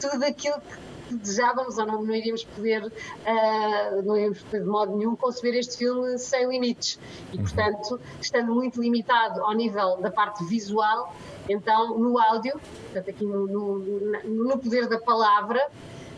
tudo 0.00 0.24
aquilo 0.24 0.60
que 0.60 1.14
desejávamos 1.16 1.76
ou 1.78 1.86
não, 1.86 2.04
não 2.04 2.14
iríamos 2.14 2.44
poder, 2.44 2.84
uh, 2.84 4.02
não 4.04 4.16
iríamos 4.16 4.40
poder 4.42 4.62
de 4.62 4.68
modo 4.68 4.96
nenhum 4.96 5.16
conceber 5.16 5.54
este 5.54 5.76
filme 5.76 6.18
sem 6.18 6.48
limites. 6.48 6.98
E, 7.32 7.36
uhum. 7.36 7.42
portanto, 7.42 8.00
estando 8.20 8.54
muito 8.54 8.80
limitado 8.80 9.42
ao 9.42 9.52
nível 9.52 9.96
da 9.98 10.10
parte 10.10 10.44
visual, 10.44 11.14
então 11.48 11.98
no 11.98 12.18
áudio, 12.18 12.60
portanto, 12.84 13.10
aqui 13.10 13.24
no, 13.24 13.46
no, 13.46 13.78
no 14.24 14.58
poder 14.58 14.86
da 14.88 14.98
palavra, 14.98 15.60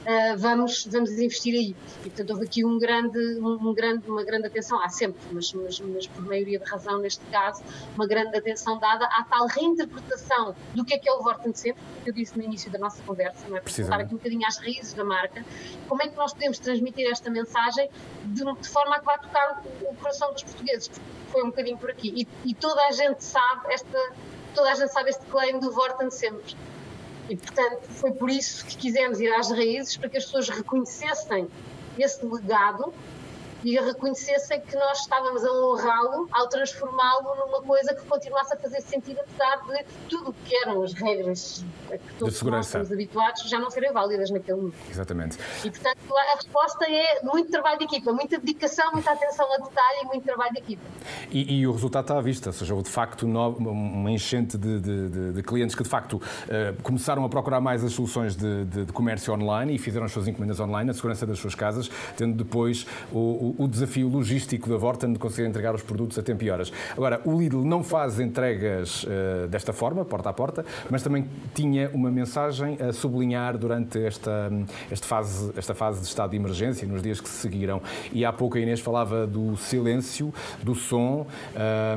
uh, 0.03 0.39
vamos, 0.39 0.87
vamos 0.87 1.11
investir 1.13 1.55
aí. 1.55 1.77
E, 2.05 2.11
portanto, 2.11 2.31
houve 2.31 2.45
aqui 2.45 2.65
um 2.65 2.79
grande, 2.79 3.19
um 3.41 3.75
grande, 3.75 4.09
uma 4.09 4.25
grande 4.25 4.47
atenção, 4.47 4.83
há 4.83 4.89
sempre, 4.89 5.21
mas, 5.33 5.53
mas, 5.53 5.81
mas, 5.81 6.07
por 6.07 6.25
maioria 6.25 6.59
de 6.59 6.65
razão 6.65 6.99
neste 6.99 7.25
caso, 7.27 7.63
uma 7.95 8.07
grande 8.07 8.37
atenção 8.37 8.79
dada 8.79 9.07
à 9.07 9.25
tal 9.25 9.47
reinterpretação 9.47 10.55
do 10.75 10.85
que 10.85 10.95
é 10.95 10.99
que 10.99 11.09
é 11.09 11.13
o 11.13 11.23
Vorten 11.23 11.53
sempre, 11.55 11.83
que 12.03 12.11
eu 12.11 12.15
disse 12.15 12.37
no 12.37 12.45
início 12.45 12.71
da 12.71 12.79
nossa 12.79 13.03
conversa, 13.03 13.47
não 13.49 13.57
é? 13.57 13.61
Para 13.61 14.03
aqui 14.03 14.15
um 14.15 14.19
bocadinho 14.19 14.47
às 14.47 14.59
raízes 14.59 14.93
da 14.95 15.05
marca, 15.05 15.45
como 15.89 16.03
é 16.03 16.09
que 16.09 16.17
nós 16.17 16.33
podemos 16.33 16.59
transmitir 16.59 17.11
esta 17.11 17.31
mensagem 17.31 17.89
de, 18.25 18.45
de 18.45 18.69
forma 18.69 18.97
a 18.97 18.99
que 18.99 19.05
vá 19.05 19.19
tocar 19.19 19.63
o, 19.83 19.91
o 19.91 19.95
coração 19.97 20.33
dos 20.33 20.43
portugueses, 20.43 20.91
foi 21.29 21.43
um 21.43 21.47
bocadinho 21.47 21.79
por 21.79 21.91
aqui. 21.91 22.13
E, 22.45 22.51
e 22.51 22.55
toda 22.55 22.83
a 22.87 22.93
gente 22.93 23.23
sabe 23.25 23.73
esta 23.73 23.99
toda 24.55 24.71
a 24.71 24.75
gente 24.75 24.93
sabe 24.93 25.11
este 25.11 25.25
claim 25.27 25.59
do 25.59 25.73
Vorten 25.73 26.11
sempre. 26.11 26.55
E, 27.33 27.37
portanto, 27.37 27.81
foi 27.89 28.13
por 28.13 28.29
isso 28.29 28.63
que 28.67 28.77
quisemos 28.77 29.19
ir 29.19 29.33
às 29.33 29.51
raízes, 29.51 29.97
para 29.97 30.11
que 30.11 30.19
as 30.19 30.25
pessoas 30.27 30.51
reconhecessem 30.51 31.49
esse 31.99 32.23
legado 32.27 32.93
e 33.65 33.79
reconhecessem 33.79 34.61
que 34.61 34.77
nós 34.77 35.01
estávamos 35.01 35.45
a 35.45 35.53
honrá-lo 35.53 36.29
ao 36.33 36.49
transformá-lo 36.49 37.35
numa 37.37 37.63
coisa 37.63 37.95
que 37.95 38.05
continuasse 38.07 38.55
a 38.55 38.57
fazer 38.57 38.81
sentido, 38.83 39.21
apesar 39.21 39.57
de 39.67 39.85
tudo 40.09 40.31
o 40.31 40.33
que 40.33 40.55
eram 40.57 40.83
as 40.83 40.93
regras 40.93 41.65
a 41.91 41.99
que 41.99 42.15
todos 42.19 42.43
nós 42.43 42.67
estamos 42.67 42.93
habituados 42.93 43.43
já 43.49 43.59
não 43.59 43.71
serem 43.71 43.93
válidas 43.93 44.31
naquele 44.31 44.59
momento. 44.59 44.77
Exatamente. 44.91 45.39
E, 45.65 45.71
portanto, 45.71 45.99
a 46.17 46.37
resposta 46.37 46.85
é 46.89 47.21
muito 47.23 47.51
trabalho 47.51 47.79
de 47.79 47.85
equipa, 47.85 48.13
muita 48.13 48.39
dedicação, 48.39 48.91
muita 48.93 49.13
atenção 49.13 49.47
ao 49.47 49.69
detalhe 49.69 50.01
e 50.03 50.07
muito 50.07 50.25
trabalho 50.25 50.53
de 50.53 50.59
equipa. 50.59 50.83
E, 51.31 51.61
e 51.61 51.67
o 51.67 51.73
resultado 51.73 52.05
está 52.05 52.19
à 52.19 52.21
vista, 52.21 52.49
ou 52.49 52.53
seja, 52.53 52.75
houve 52.75 52.85
de 52.85 52.91
facto 52.91 53.25
uma 53.25 54.11
enchente 54.11 54.59
de, 54.59 54.81
de, 54.81 55.09
de, 55.09 55.33
de 55.33 55.43
clientes 55.43 55.75
que 55.75 55.83
de 55.83 55.89
facto 55.89 56.15
uh, 56.15 56.83
começaram 56.83 57.25
a 57.25 57.29
procurar 57.29 57.61
mais 57.61 57.85
as 57.85 57.93
soluções 57.93 58.37
de, 58.37 58.65
comércio 58.93 59.33
online 59.33 59.75
e 59.75 59.79
fizeram 59.79 60.05
as 60.05 60.13
suas 60.13 60.29
encomendas 60.29 60.61
online 60.61 60.87
na 60.87 60.93
segurança 60.93 61.27
das 61.27 61.39
suas 61.39 61.55
casas, 61.55 61.91
tendo 62.17 62.37
depois 62.37 62.87
o 63.11 63.33
o, 63.33 63.52
desafio 63.69 64.09
logístico 64.09 64.69
da 64.69 64.77
Vorten 64.77 65.13
de 65.13 65.19
conseguir 65.19 65.49
entregar 65.49 65.75
os 65.75 65.83
produtos 65.83 66.19
a 66.19 66.23
tempo 66.23 66.45
e 66.45 66.51
horas. 66.51 66.73
Agora, 66.97 67.21
o 67.25 67.39
Lidl 67.39 67.65
não 67.65 67.83
faz 67.83 68.21
entregas 68.21 69.05
uh, 69.05 69.49
desta 69.49 69.73
forma, 69.73 70.05
porta 70.05 70.31
a 70.31 70.33
porta, 70.33 70.65
mas 70.91 71.03
também 71.03 71.27
tinha 71.55 71.91
uma 71.93 72.11
mensagem 72.11 72.77
a 72.81 72.93
sublinhar 72.93 73.57
durante 73.57 74.03
esta, 74.03 74.51
esta, 74.91 75.07
fase, 75.07 75.53
esta 75.57 75.75
fase 75.75 76.01
de 76.01 76.07
estado 76.07 76.31
de 76.31 76.37
emergência, 76.37 76.87
nos 76.87 77.03
dias 77.03 77.21
que 77.21 77.29
se 77.29 77.37
seguiram. 77.37 77.81
E 78.13 78.25
há 78.25 78.33
pouco 78.33 78.57
a 78.57 78.61
Inês 78.61 78.81
falava 78.81 79.27
do 79.27 79.57
silêncio, 79.57 80.33
do 80.63 80.75
som. 80.75 81.27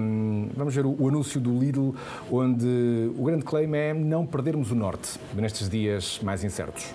Um, 0.01 0.49
vamos 0.55 0.75
ver 0.75 0.85
o, 0.85 0.95
o 0.99 1.07
anúncio 1.07 1.39
do 1.39 1.57
Lidl, 1.57 1.93
onde 2.31 3.11
o 3.17 3.23
grande 3.23 3.43
claim 3.43 3.73
é 3.75 3.93
não 3.93 4.25
perdermos 4.25 4.71
o 4.71 4.75
norte 4.75 5.19
nestes 5.33 5.69
dias 5.69 6.19
mais 6.23 6.43
incertos. 6.43 6.93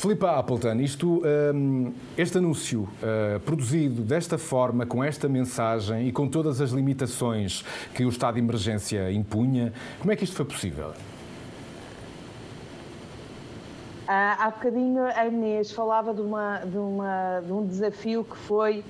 Filipe 0.00 0.24
Appleton, 0.24 0.80
isto, 0.80 1.22
um, 1.54 1.92
este 2.16 2.38
anúncio 2.38 2.88
uh, 3.02 3.38
produzido 3.40 4.00
desta 4.00 4.38
forma, 4.38 4.86
com 4.86 5.04
esta 5.04 5.28
mensagem 5.28 6.08
e 6.08 6.12
com 6.12 6.26
todas 6.26 6.58
as 6.62 6.70
limitações 6.70 7.62
que 7.94 8.02
o 8.06 8.08
estado 8.08 8.36
de 8.36 8.40
emergência 8.40 9.12
impunha, 9.12 9.74
como 9.98 10.10
é 10.10 10.16
que 10.16 10.24
isto 10.24 10.34
foi 10.34 10.46
possível? 10.46 10.94
há 14.08 14.50
bocadinho 14.50 15.04
a 15.04 15.26
Inês 15.26 15.70
falava 15.70 16.14
de, 16.14 16.22
uma, 16.22 16.60
de, 16.60 16.78
uma, 16.78 17.40
de 17.46 17.52
um 17.52 17.66
desafio 17.66 18.24
que 18.24 18.36
foi 18.38 18.82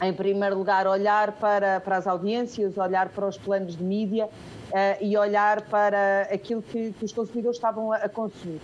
em 0.00 0.12
primeiro 0.14 0.56
lugar, 0.56 0.86
olhar 0.86 1.32
para, 1.32 1.78
para 1.80 1.98
as 1.98 2.06
audiências, 2.06 2.78
olhar 2.78 3.10
para 3.10 3.28
os 3.28 3.36
planos 3.36 3.76
de 3.76 3.84
mídia 3.84 4.24
uh, 4.24 4.30
e 4.98 5.14
olhar 5.14 5.60
para 5.62 6.22
aquilo 6.32 6.62
que, 6.62 6.92
que 6.92 7.04
os 7.04 7.12
consumidores 7.12 7.58
estavam 7.58 7.92
a, 7.92 7.96
a 7.96 8.08
consumir. 8.08 8.62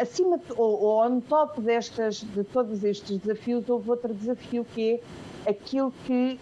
Acima, 0.00 0.40
ou, 0.56 0.80
ou 0.80 1.06
on 1.06 1.20
top 1.20 1.60
destas, 1.60 2.20
de 2.20 2.44
todos 2.44 2.82
estes 2.82 3.18
desafios, 3.18 3.68
houve 3.68 3.90
outro 3.90 4.14
desafio 4.14 4.64
que 4.64 5.00
é 5.46 5.50
aquilo 5.50 5.92
que 6.06 6.38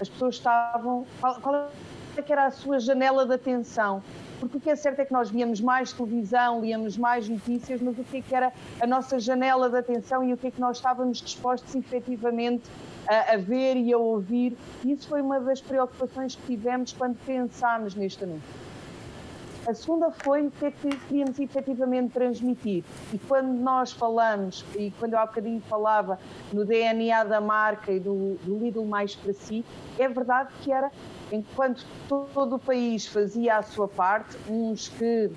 as 0.00 0.08
pessoas 0.08 0.36
estavam. 0.36 1.06
Qual, 1.20 1.40
qual 1.40 1.70
é 2.16 2.22
que 2.22 2.32
era 2.32 2.46
a 2.46 2.50
sua 2.50 2.78
janela 2.78 3.26
de 3.26 3.34
atenção? 3.34 4.02
Porque 4.40 4.56
o 4.56 4.60
que 4.60 4.70
é 4.70 4.76
certo 4.76 5.00
é 5.00 5.04
que 5.04 5.12
nós 5.12 5.30
víamos 5.30 5.60
mais 5.60 5.92
televisão, 5.92 6.60
líamos 6.60 6.96
mais 6.96 7.28
notícias, 7.28 7.80
mas 7.82 7.98
o 7.98 8.04
que 8.04 8.18
é 8.18 8.22
que 8.22 8.34
era 8.34 8.52
a 8.80 8.86
nossa 8.86 9.18
janela 9.18 9.68
de 9.68 9.76
atenção 9.76 10.22
e 10.22 10.32
o 10.32 10.36
que 10.36 10.46
é 10.46 10.50
que 10.50 10.60
nós 10.60 10.76
estávamos 10.76 11.20
dispostos 11.20 11.74
efetivamente 11.74 12.70
a, 13.08 13.34
a 13.34 13.36
ver 13.36 13.76
e 13.76 13.92
a 13.92 13.98
ouvir. 13.98 14.56
E 14.84 14.92
isso 14.92 15.08
foi 15.08 15.20
uma 15.20 15.40
das 15.40 15.60
preocupações 15.60 16.36
que 16.36 16.46
tivemos 16.46 16.92
quando 16.92 17.16
pensámos 17.26 17.94
neste 17.94 18.22
anúncio. 18.22 18.67
A 19.68 19.74
segunda 19.74 20.10
foi 20.10 20.46
o 20.46 20.50
que 20.50 20.64
é 20.64 20.70
que 20.70 20.88
queríamos 20.88 21.38
efetivamente 21.38 22.14
transmitir. 22.14 22.82
E 23.12 23.18
quando 23.18 23.48
nós 23.48 23.92
falamos, 23.92 24.64
e 24.74 24.90
quando 24.92 25.12
eu 25.12 25.18
há 25.18 25.26
bocadinho 25.26 25.60
falava 25.60 26.18
no 26.54 26.64
DNA 26.64 27.22
da 27.24 27.38
marca 27.38 27.92
e 27.92 28.00
do, 28.00 28.36
do 28.36 28.56
Lidl 28.56 28.86
mais 28.86 29.14
para 29.14 29.34
si, 29.34 29.62
é 29.98 30.08
verdade 30.08 30.54
que 30.62 30.72
era, 30.72 30.90
enquanto 31.30 31.84
todo 32.08 32.56
o 32.56 32.58
país 32.58 33.06
fazia 33.08 33.58
a 33.58 33.62
sua 33.62 33.86
parte, 33.86 34.38
uns 34.48 34.88
que 34.88 35.30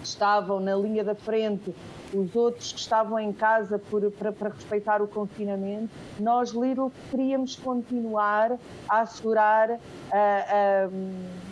estavam 0.00 0.60
na 0.60 0.76
linha 0.76 1.02
da 1.02 1.16
frente 1.16 1.74
os 2.14 2.36
outros 2.36 2.72
que 2.72 2.78
estavam 2.78 3.18
em 3.18 3.32
casa 3.32 3.80
por, 3.80 4.08
para, 4.12 4.30
para, 4.30 4.50
respeitar 4.50 5.02
o 5.02 5.08
confinamento, 5.08 5.90
nós, 6.20 6.50
Lidl, 6.50 6.92
queríamos 7.10 7.56
continuar 7.56 8.56
a 8.88 9.00
assegurar 9.00 9.70
uh, 9.70 9.76
uh, 9.76 11.49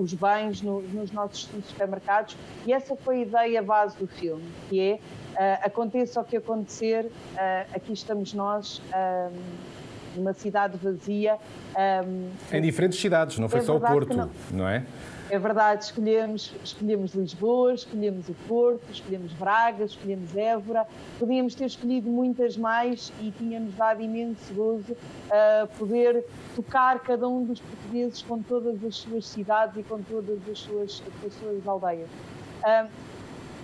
os 0.00 0.14
bens 0.14 0.62
no, 0.62 0.80
nos 0.82 1.10
nossos 1.12 1.48
supermercados 1.66 2.36
e 2.66 2.72
essa 2.72 2.96
foi 2.96 3.16
a 3.16 3.20
ideia 3.20 3.62
base 3.62 3.96
do 3.96 4.06
filme, 4.06 4.44
que 4.68 4.80
é, 4.80 4.94
uh, 4.94 5.66
aconteça 5.66 6.20
o 6.20 6.24
que 6.24 6.36
acontecer, 6.36 7.10
aqui 7.72 7.92
estamos 7.92 8.34
nós 8.34 8.82
numa 10.16 10.32
cidade 10.32 10.76
vazia. 10.78 11.36
Um, 12.04 12.30
em 12.52 12.60
diferentes 12.60 13.00
cidades, 13.00 13.38
não 13.38 13.48
foi 13.48 13.60
é 13.60 13.62
só 13.62 13.76
o 13.76 13.80
Porto, 13.80 14.16
não, 14.16 14.30
não 14.52 14.68
é? 14.68 14.84
É 15.30 15.38
verdade, 15.38 15.84
escolhemos, 15.84 16.54
escolhemos 16.64 17.14
Lisboa, 17.14 17.74
escolhemos 17.74 18.30
o 18.30 18.34
Porto, 18.48 18.80
escolhemos 18.90 19.30
Braga, 19.34 19.84
escolhemos 19.84 20.34
Évora. 20.34 20.86
Podíamos 21.18 21.54
ter 21.54 21.66
escolhido 21.66 22.08
muitas 22.08 22.56
mais 22.56 23.12
e 23.20 23.30
tínhamos 23.32 23.74
dado 23.74 24.00
imenso 24.00 24.54
gozo 24.54 24.96
a 25.30 25.66
poder 25.78 26.24
tocar 26.56 27.00
cada 27.00 27.28
um 27.28 27.44
dos 27.44 27.60
portugueses 27.60 28.22
com 28.22 28.42
todas 28.42 28.82
as 28.82 28.96
suas 28.96 29.26
cidades 29.26 29.76
e 29.76 29.82
com 29.82 30.00
todas 30.02 30.38
as 30.50 30.58
suas, 30.60 31.02
as 31.26 31.34
suas 31.34 31.68
aldeias. 31.68 32.08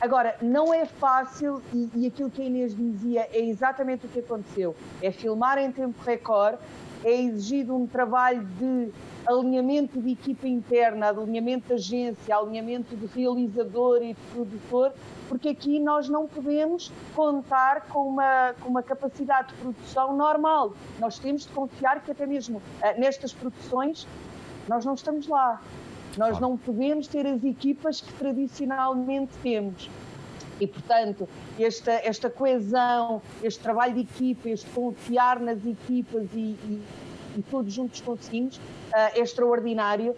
Agora, 0.01 0.37
não 0.43 0.75
é 0.75 0.85
fácil, 0.85 1.63
e, 1.73 1.89
e, 1.95 2.07
aquilo 2.07 2.31
que 2.31 2.43
a 2.43 2.45
Inês 2.45 2.77
dizia 2.77 3.27
é 3.33 3.41
exatamente 3.41 4.05
o 4.05 4.09
que 4.11 4.19
aconteceu: 4.19 4.77
é 5.01 5.11
filmar 5.11 5.57
em 5.57 5.73
tempo 5.73 5.99
recorde, 6.05 6.59
é 7.05 7.23
exigido 7.23 7.75
um 7.75 7.87
trabalho 7.87 8.45
de 8.59 8.91
alinhamento 9.27 10.01
de 10.01 10.13
equipa 10.13 10.47
interna, 10.49 11.09
alinhamento 11.09 11.69
de 11.69 11.75
agência, 11.75 12.37
alinhamento 12.37 12.97
de 12.97 13.07
realizador 13.07 14.03
e 14.03 14.15
de 14.15 14.21
produtor, 14.33 14.93
porque 15.29 15.49
aqui 15.51 15.79
nós 15.81 16.09
não 16.09 16.27
podemos 16.27 16.93
contar 17.15 17.83
com 17.89 18.09
uma, 18.09 18.55
com 18.61 18.69
uma 18.69 18.83
capacidade 18.83 19.49
de 19.49 19.55
produção 19.55 20.17
normal. 20.17 20.75
Nós 20.99 21.19
temos 21.19 21.43
de 21.43 21.49
confiar 21.49 22.03
que 22.03 22.11
até 22.11 22.27
mesmo 22.27 22.59
uh, 22.59 23.01
nestas 23.01 23.33
produções 23.33 24.07
nós 24.69 24.85
não 24.85 24.95
estamos 24.95 25.27
lá. 25.27 25.61
Nós 26.17 26.39
não 26.39 26.57
podemos 26.57 27.09
ter 27.09 27.27
as 27.27 27.43
equipas 27.43 28.01
que 28.01 28.13
tradicionalmente 28.15 29.33
temos. 29.43 29.91
E, 30.61 30.67
portanto, 30.67 31.29
esta, 31.59 31.93
esta 31.93 32.31
coesão, 32.31 33.21
este 33.43 33.61
trabalho 33.61 33.95
de 33.95 34.01
equipa, 34.01 34.49
este 34.49 34.69
confiar 34.71 35.41
nas 35.41 35.59
equipas 35.67 36.29
e, 36.33 36.57
e, 36.69 36.83
e 37.37 37.43
todos 37.51 37.73
juntos 37.73 38.01
conseguimos, 38.01 38.57
uh, 38.57 38.61
é 39.15 39.21
extraordinário 39.21 40.15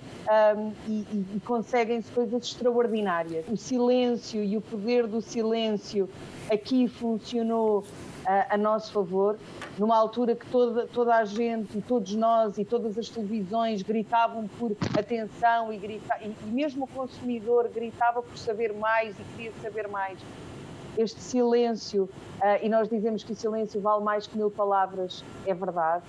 um, 0.56 0.72
e, 0.86 1.06
e 1.36 1.40
conseguem-se 1.44 2.10
coisas 2.12 2.42
extraordinárias. 2.44 3.46
O 3.48 3.56
silêncio 3.56 4.42
e 4.44 4.56
o 4.56 4.60
poder 4.60 5.06
do 5.06 5.20
silêncio 5.20 6.08
aqui 6.50 6.86
funcionou 6.86 7.84
a, 8.26 8.54
a 8.54 8.56
nosso 8.56 8.92
favor, 8.92 9.38
numa 9.78 9.96
altura 9.96 10.34
que 10.34 10.46
toda, 10.46 10.86
toda 10.86 11.14
a 11.14 11.24
gente, 11.24 11.80
todos 11.82 12.14
nós 12.14 12.58
e 12.58 12.64
todas 12.64 12.98
as 12.98 13.08
televisões 13.08 13.82
gritavam 13.82 14.48
por 14.58 14.76
atenção 14.98 15.72
e, 15.72 15.78
grita, 15.78 16.16
e, 16.20 16.26
e 16.26 16.46
mesmo 16.46 16.84
o 16.84 16.88
consumidor 16.88 17.68
gritava 17.72 18.22
por 18.22 18.36
saber 18.36 18.72
mais 18.74 19.18
e 19.18 19.22
queria 19.34 19.52
saber 19.62 19.88
mais. 19.88 20.18
Este 20.98 21.20
silêncio, 21.20 22.04
uh, 22.04 22.64
e 22.64 22.68
nós 22.68 22.88
dizemos 22.88 23.22
que 23.22 23.32
o 23.32 23.36
silêncio 23.36 23.80
vale 23.80 24.02
mais 24.02 24.26
que 24.26 24.36
mil 24.36 24.50
palavras, 24.50 25.22
é 25.46 25.54
verdade 25.54 26.04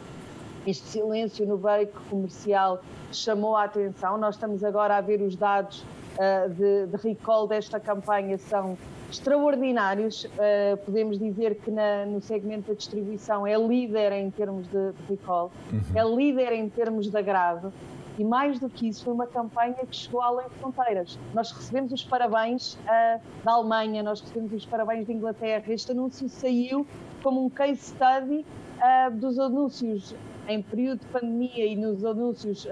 este 0.67 0.85
silêncio 0.85 1.45
no 1.45 1.57
beco 1.57 2.01
comercial 2.09 2.81
chamou 3.09 3.55
a 3.55 3.63
atenção. 3.63 4.17
Nós 4.17 4.35
estamos 4.35 4.65
agora 4.65 4.97
a 4.97 5.01
ver 5.01 5.21
os 5.21 5.33
dados 5.33 5.79
uh, 6.17 6.49
de, 6.49 6.87
de, 6.87 6.97
recall 6.97 7.47
desta 7.47 7.79
campanha, 7.79 8.37
são 8.37 8.77
extraordinários. 9.09 10.25
Uh, 10.25 10.77
podemos 10.85 11.17
dizer 11.17 11.55
que 11.55 11.71
na, 11.71 12.05
no 12.05 12.21
segmento 12.21 12.67
da 12.67 12.73
distribuição 12.73 13.45
é 13.45 13.57
líder 13.57 14.11
em 14.13 14.29
termos 14.29 14.67
de, 14.67 14.91
recall, 15.09 15.51
uhum. 15.71 15.81
é 15.95 16.15
líder 16.15 16.53
em 16.53 16.69
termos 16.69 17.09
de 17.09 17.17
agrado. 17.17 17.71
E 18.17 18.23
mais 18.23 18.59
do 18.59 18.67
que 18.67 18.87
isso, 18.87 19.03
foi 19.03 19.13
uma 19.13 19.27
campanha 19.27 19.75
que 19.75 19.95
chegou 19.95 20.21
além 20.21 20.47
de 20.47 20.55
fronteiras. 20.55 21.19
Nós 21.35 21.51
recebemos 21.51 21.91
os 21.91 22.03
parabéns 22.03 22.73
uh, 22.73 23.21
da 23.43 23.51
Alemanha, 23.51 24.01
nós 24.01 24.21
recebemos 24.21 24.51
os 24.53 24.65
parabéns 24.65 25.05
da 25.05 25.13
Inglaterra. 25.13 25.63
Este 25.67 25.91
anúncio 25.91 26.27
saiu 26.27 26.85
como 27.21 27.45
um 27.45 27.49
case 27.49 27.81
study 27.81 28.43
uh, 28.79 29.15
dos 29.15 29.37
anúncios 29.37 30.15
em 30.47 30.61
período 30.63 31.01
de 31.01 31.05
pandemia 31.07 31.65
e 31.65 31.75
nos 31.75 32.05
anúncios 32.05 32.65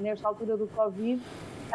nesta 0.00 0.26
altura 0.26 0.56
do 0.56 0.66
Covid 0.68 1.20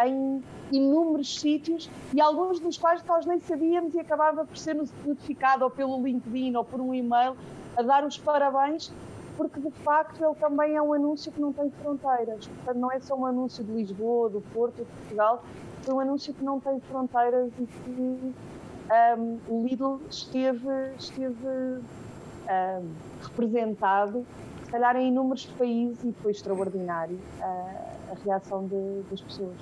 em 0.03 0.43
inúmeros 0.71 1.39
sítios 1.39 1.89
e 2.13 2.19
alguns 2.19 2.59
dos 2.59 2.77
quais 2.77 3.03
nós 3.05 3.25
nem 3.25 3.39
sabíamos 3.39 3.93
e 3.93 3.99
acabava 3.99 4.45
por 4.45 4.57
ser 4.57 4.75
notificado 4.75 5.63
ou 5.63 5.69
pelo 5.69 6.01
LinkedIn 6.01 6.55
ou 6.55 6.63
por 6.63 6.81
um 6.81 6.93
e-mail 6.93 7.35
a 7.77 7.81
dar 7.81 8.03
os 8.03 8.17
parabéns 8.17 8.91
porque 9.37 9.59
de 9.59 9.71
facto 9.71 10.23
ele 10.23 10.35
também 10.35 10.75
é 10.75 10.81
um 10.81 10.93
anúncio 10.93 11.31
que 11.31 11.41
não 11.41 11.51
tem 11.51 11.69
fronteiras. 11.69 12.47
Portanto, 12.47 12.77
não 12.77 12.91
é 12.91 12.99
só 13.01 13.15
um 13.15 13.25
anúncio 13.25 13.63
de 13.63 13.71
Lisboa, 13.71 14.29
do 14.29 14.41
Porto, 14.53 14.77
de 14.77 14.85
Portugal, 14.85 15.43
é 15.87 15.93
um 15.93 15.99
anúncio 15.99 16.33
que 16.33 16.43
não 16.43 16.59
tem 16.59 16.79
fronteiras 16.79 17.51
e 17.59 17.65
que 17.65 18.33
um, 19.17 19.39
o 19.47 19.65
Lidl 19.67 19.99
esteve, 20.09 20.67
esteve 20.97 21.47
um, 21.47 22.91
representado 23.21 24.25
se 24.63 24.71
calhar 24.71 24.95
em 24.95 25.09
inúmeros 25.09 25.45
países 25.45 26.03
e 26.03 26.11
foi 26.21 26.31
extraordinário 26.31 27.19
a, 27.41 27.94
a 28.11 28.23
reação 28.23 28.67
de, 28.67 29.09
das 29.09 29.21
pessoas. 29.21 29.55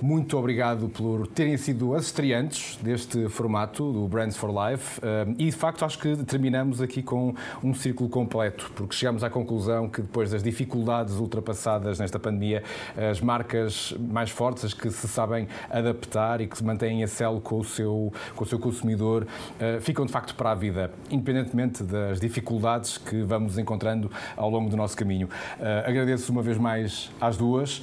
Muito 0.00 0.36
obrigado 0.36 0.88
por 0.90 1.26
terem 1.26 1.56
sido 1.56 1.94
as 1.94 2.06
estreantes 2.06 2.76
deste 2.82 3.28
formato 3.30 3.92
do 3.92 4.06
Brands 4.06 4.36
for 4.36 4.50
Life 4.50 5.00
eh, 5.02 5.26
e 5.38 5.46
de 5.46 5.56
facto 5.56 5.86
acho 5.86 5.98
que 5.98 6.16
terminamos 6.24 6.82
aqui 6.82 7.02
com 7.02 7.34
um 7.64 7.72
círculo 7.72 8.10
completo, 8.10 8.70
porque 8.74 8.94
chegamos 8.94 9.24
à 9.24 9.30
conclusão 9.30 9.88
que 9.88 10.02
depois 10.02 10.30
das 10.30 10.42
dificuldades 10.42 11.14
ultrapassadas 11.14 11.98
nesta 11.98 12.18
pandemia, 12.18 12.62
as 13.10 13.22
marcas 13.22 13.94
mais 13.98 14.30
fortes, 14.30 14.66
as 14.66 14.74
que 14.74 14.90
se 14.90 15.08
sabem 15.08 15.48
adaptar 15.70 16.40
e 16.42 16.46
que 16.46 16.58
se 16.58 16.64
mantêm 16.64 17.02
a 17.02 17.06
celo 17.06 17.40
com 17.40 17.58
o 17.58 17.64
seu, 17.64 18.12
com 18.34 18.44
o 18.44 18.46
seu 18.46 18.58
consumidor, 18.58 19.26
eh, 19.58 19.78
ficam 19.80 20.04
de 20.04 20.12
facto 20.12 20.34
para 20.34 20.50
a 20.50 20.54
vida, 20.54 20.90
independentemente 21.10 21.82
das 21.82 22.20
dificuldades 22.20 22.98
que 22.98 23.22
vamos 23.22 23.56
encontrando 23.56 24.10
ao 24.36 24.50
longo 24.50 24.68
do 24.68 24.76
nosso 24.76 24.96
caminho. 24.96 25.28
Eh, 25.58 25.84
agradeço 25.86 26.30
uma 26.30 26.42
vez 26.42 26.58
mais 26.58 27.10
às 27.18 27.36
duas, 27.36 27.75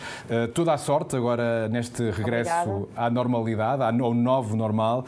toda 0.53 0.73
a 0.73 0.77
sorte 0.77 1.15
agora 1.15 1.67
neste 1.69 2.09
regresso 2.11 2.51
Obrigada. 2.69 2.87
à 2.95 3.09
normalidade, 3.09 3.83
ao 3.83 4.13
novo 4.13 4.55
normal. 4.55 5.05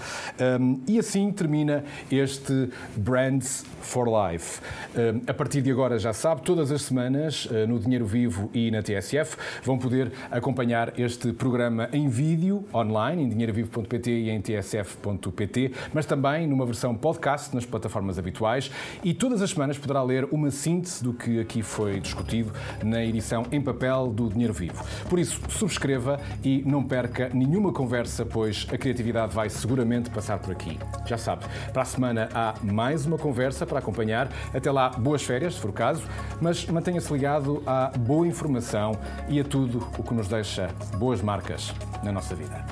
Um, 0.60 0.82
e 0.88 1.00
assim 1.00 1.32
termina 1.32 1.84
este 2.12 2.70
Brands 2.96 3.66
for 3.82 4.08
Life. 4.08 4.62
Um, 4.96 5.22
a 5.28 5.34
partir 5.34 5.62
de 5.62 5.72
agora, 5.72 5.98
já 5.98 6.14
sabe, 6.14 6.42
todas 6.42 6.72
as 6.72 6.82
semanas, 6.82 7.46
uh, 7.46 7.68
no 7.68 7.80
Dinheiro 7.80 8.06
Vivo 8.06 8.50
e 8.54 8.72
na 8.72 8.82
TSF, 8.82 9.38
vão 9.64 9.78
poder 9.78 10.12
acompanhar 10.32 11.00
este 11.00 11.32
programa 11.32 11.90
em 11.94 12.08
vídeo, 12.10 12.66
online, 12.74 13.24
em 13.24 13.30
dinheirovivo.pt 13.30 14.12
e 14.12 14.30
em 14.30 14.42
tsf.pt, 14.42 15.72
mas 15.94 16.06
também 16.06 16.48
numa 16.48 16.66
versão 16.66 16.96
podcast 16.96 17.54
nas 17.54 17.66
plataformas 17.66 18.18
habituais. 18.20 18.72
E 19.04 19.14
todas 19.14 19.42
as 19.42 19.52
semanas 19.52 19.78
poderá 19.78 20.02
ler 20.04 20.28
uma 20.32 20.52
síntese 20.52 21.04
do 21.04 21.14
que 21.14 21.40
aqui 21.40 21.62
foi 21.62 22.00
discutido 22.00 22.52
na 22.84 23.04
edição 23.04 23.46
em 23.52 23.62
papel 23.62 24.08
do 24.08 24.30
Dinheiro 24.30 24.54
Vivo 24.54 24.75
tempo. 24.76 24.86
Por 25.10 25.20
isso, 25.20 25.40
subscreva 25.50 26.20
e 26.44 26.64
não 26.66 26.84
perca 26.84 27.30
nenhuma 27.34 27.72
conversa, 27.72 28.26
pois 28.26 28.68
a 28.72 28.78
criatividade 28.78 29.34
vai 29.34 29.50
seguramente 29.50 30.10
passar 30.10 30.40
por 30.40 30.52
aqui. 30.52 30.78
Já 31.06 31.18
sabe, 31.18 31.46
para 31.72 31.82
a 31.82 31.86
semana 31.86 32.30
há 32.34 32.54
mais 32.62 33.06
uma 33.06 33.18
conversa 33.18 33.66
para 33.66 33.80
acompanhar. 33.80 34.30
Até 34.54 34.72
lá, 34.72 34.90
boas 34.90 35.24
férias, 35.24 35.56
se 35.56 35.60
for 35.60 35.70
o 35.70 35.74
caso, 35.74 36.04
mas 36.42 36.66
mantenha-se 36.66 37.12
ligado 37.12 37.64
à 37.66 37.92
boa 37.98 38.28
informação 38.28 38.98
e 39.30 39.40
a 39.40 39.44
tudo 39.44 39.88
o 39.98 40.04
que 40.04 40.14
nos 40.14 40.28
deixa 40.28 40.70
boas 40.98 41.22
marcas 41.22 41.74
na 42.04 42.12
nossa 42.12 42.36
vida. 42.36 42.66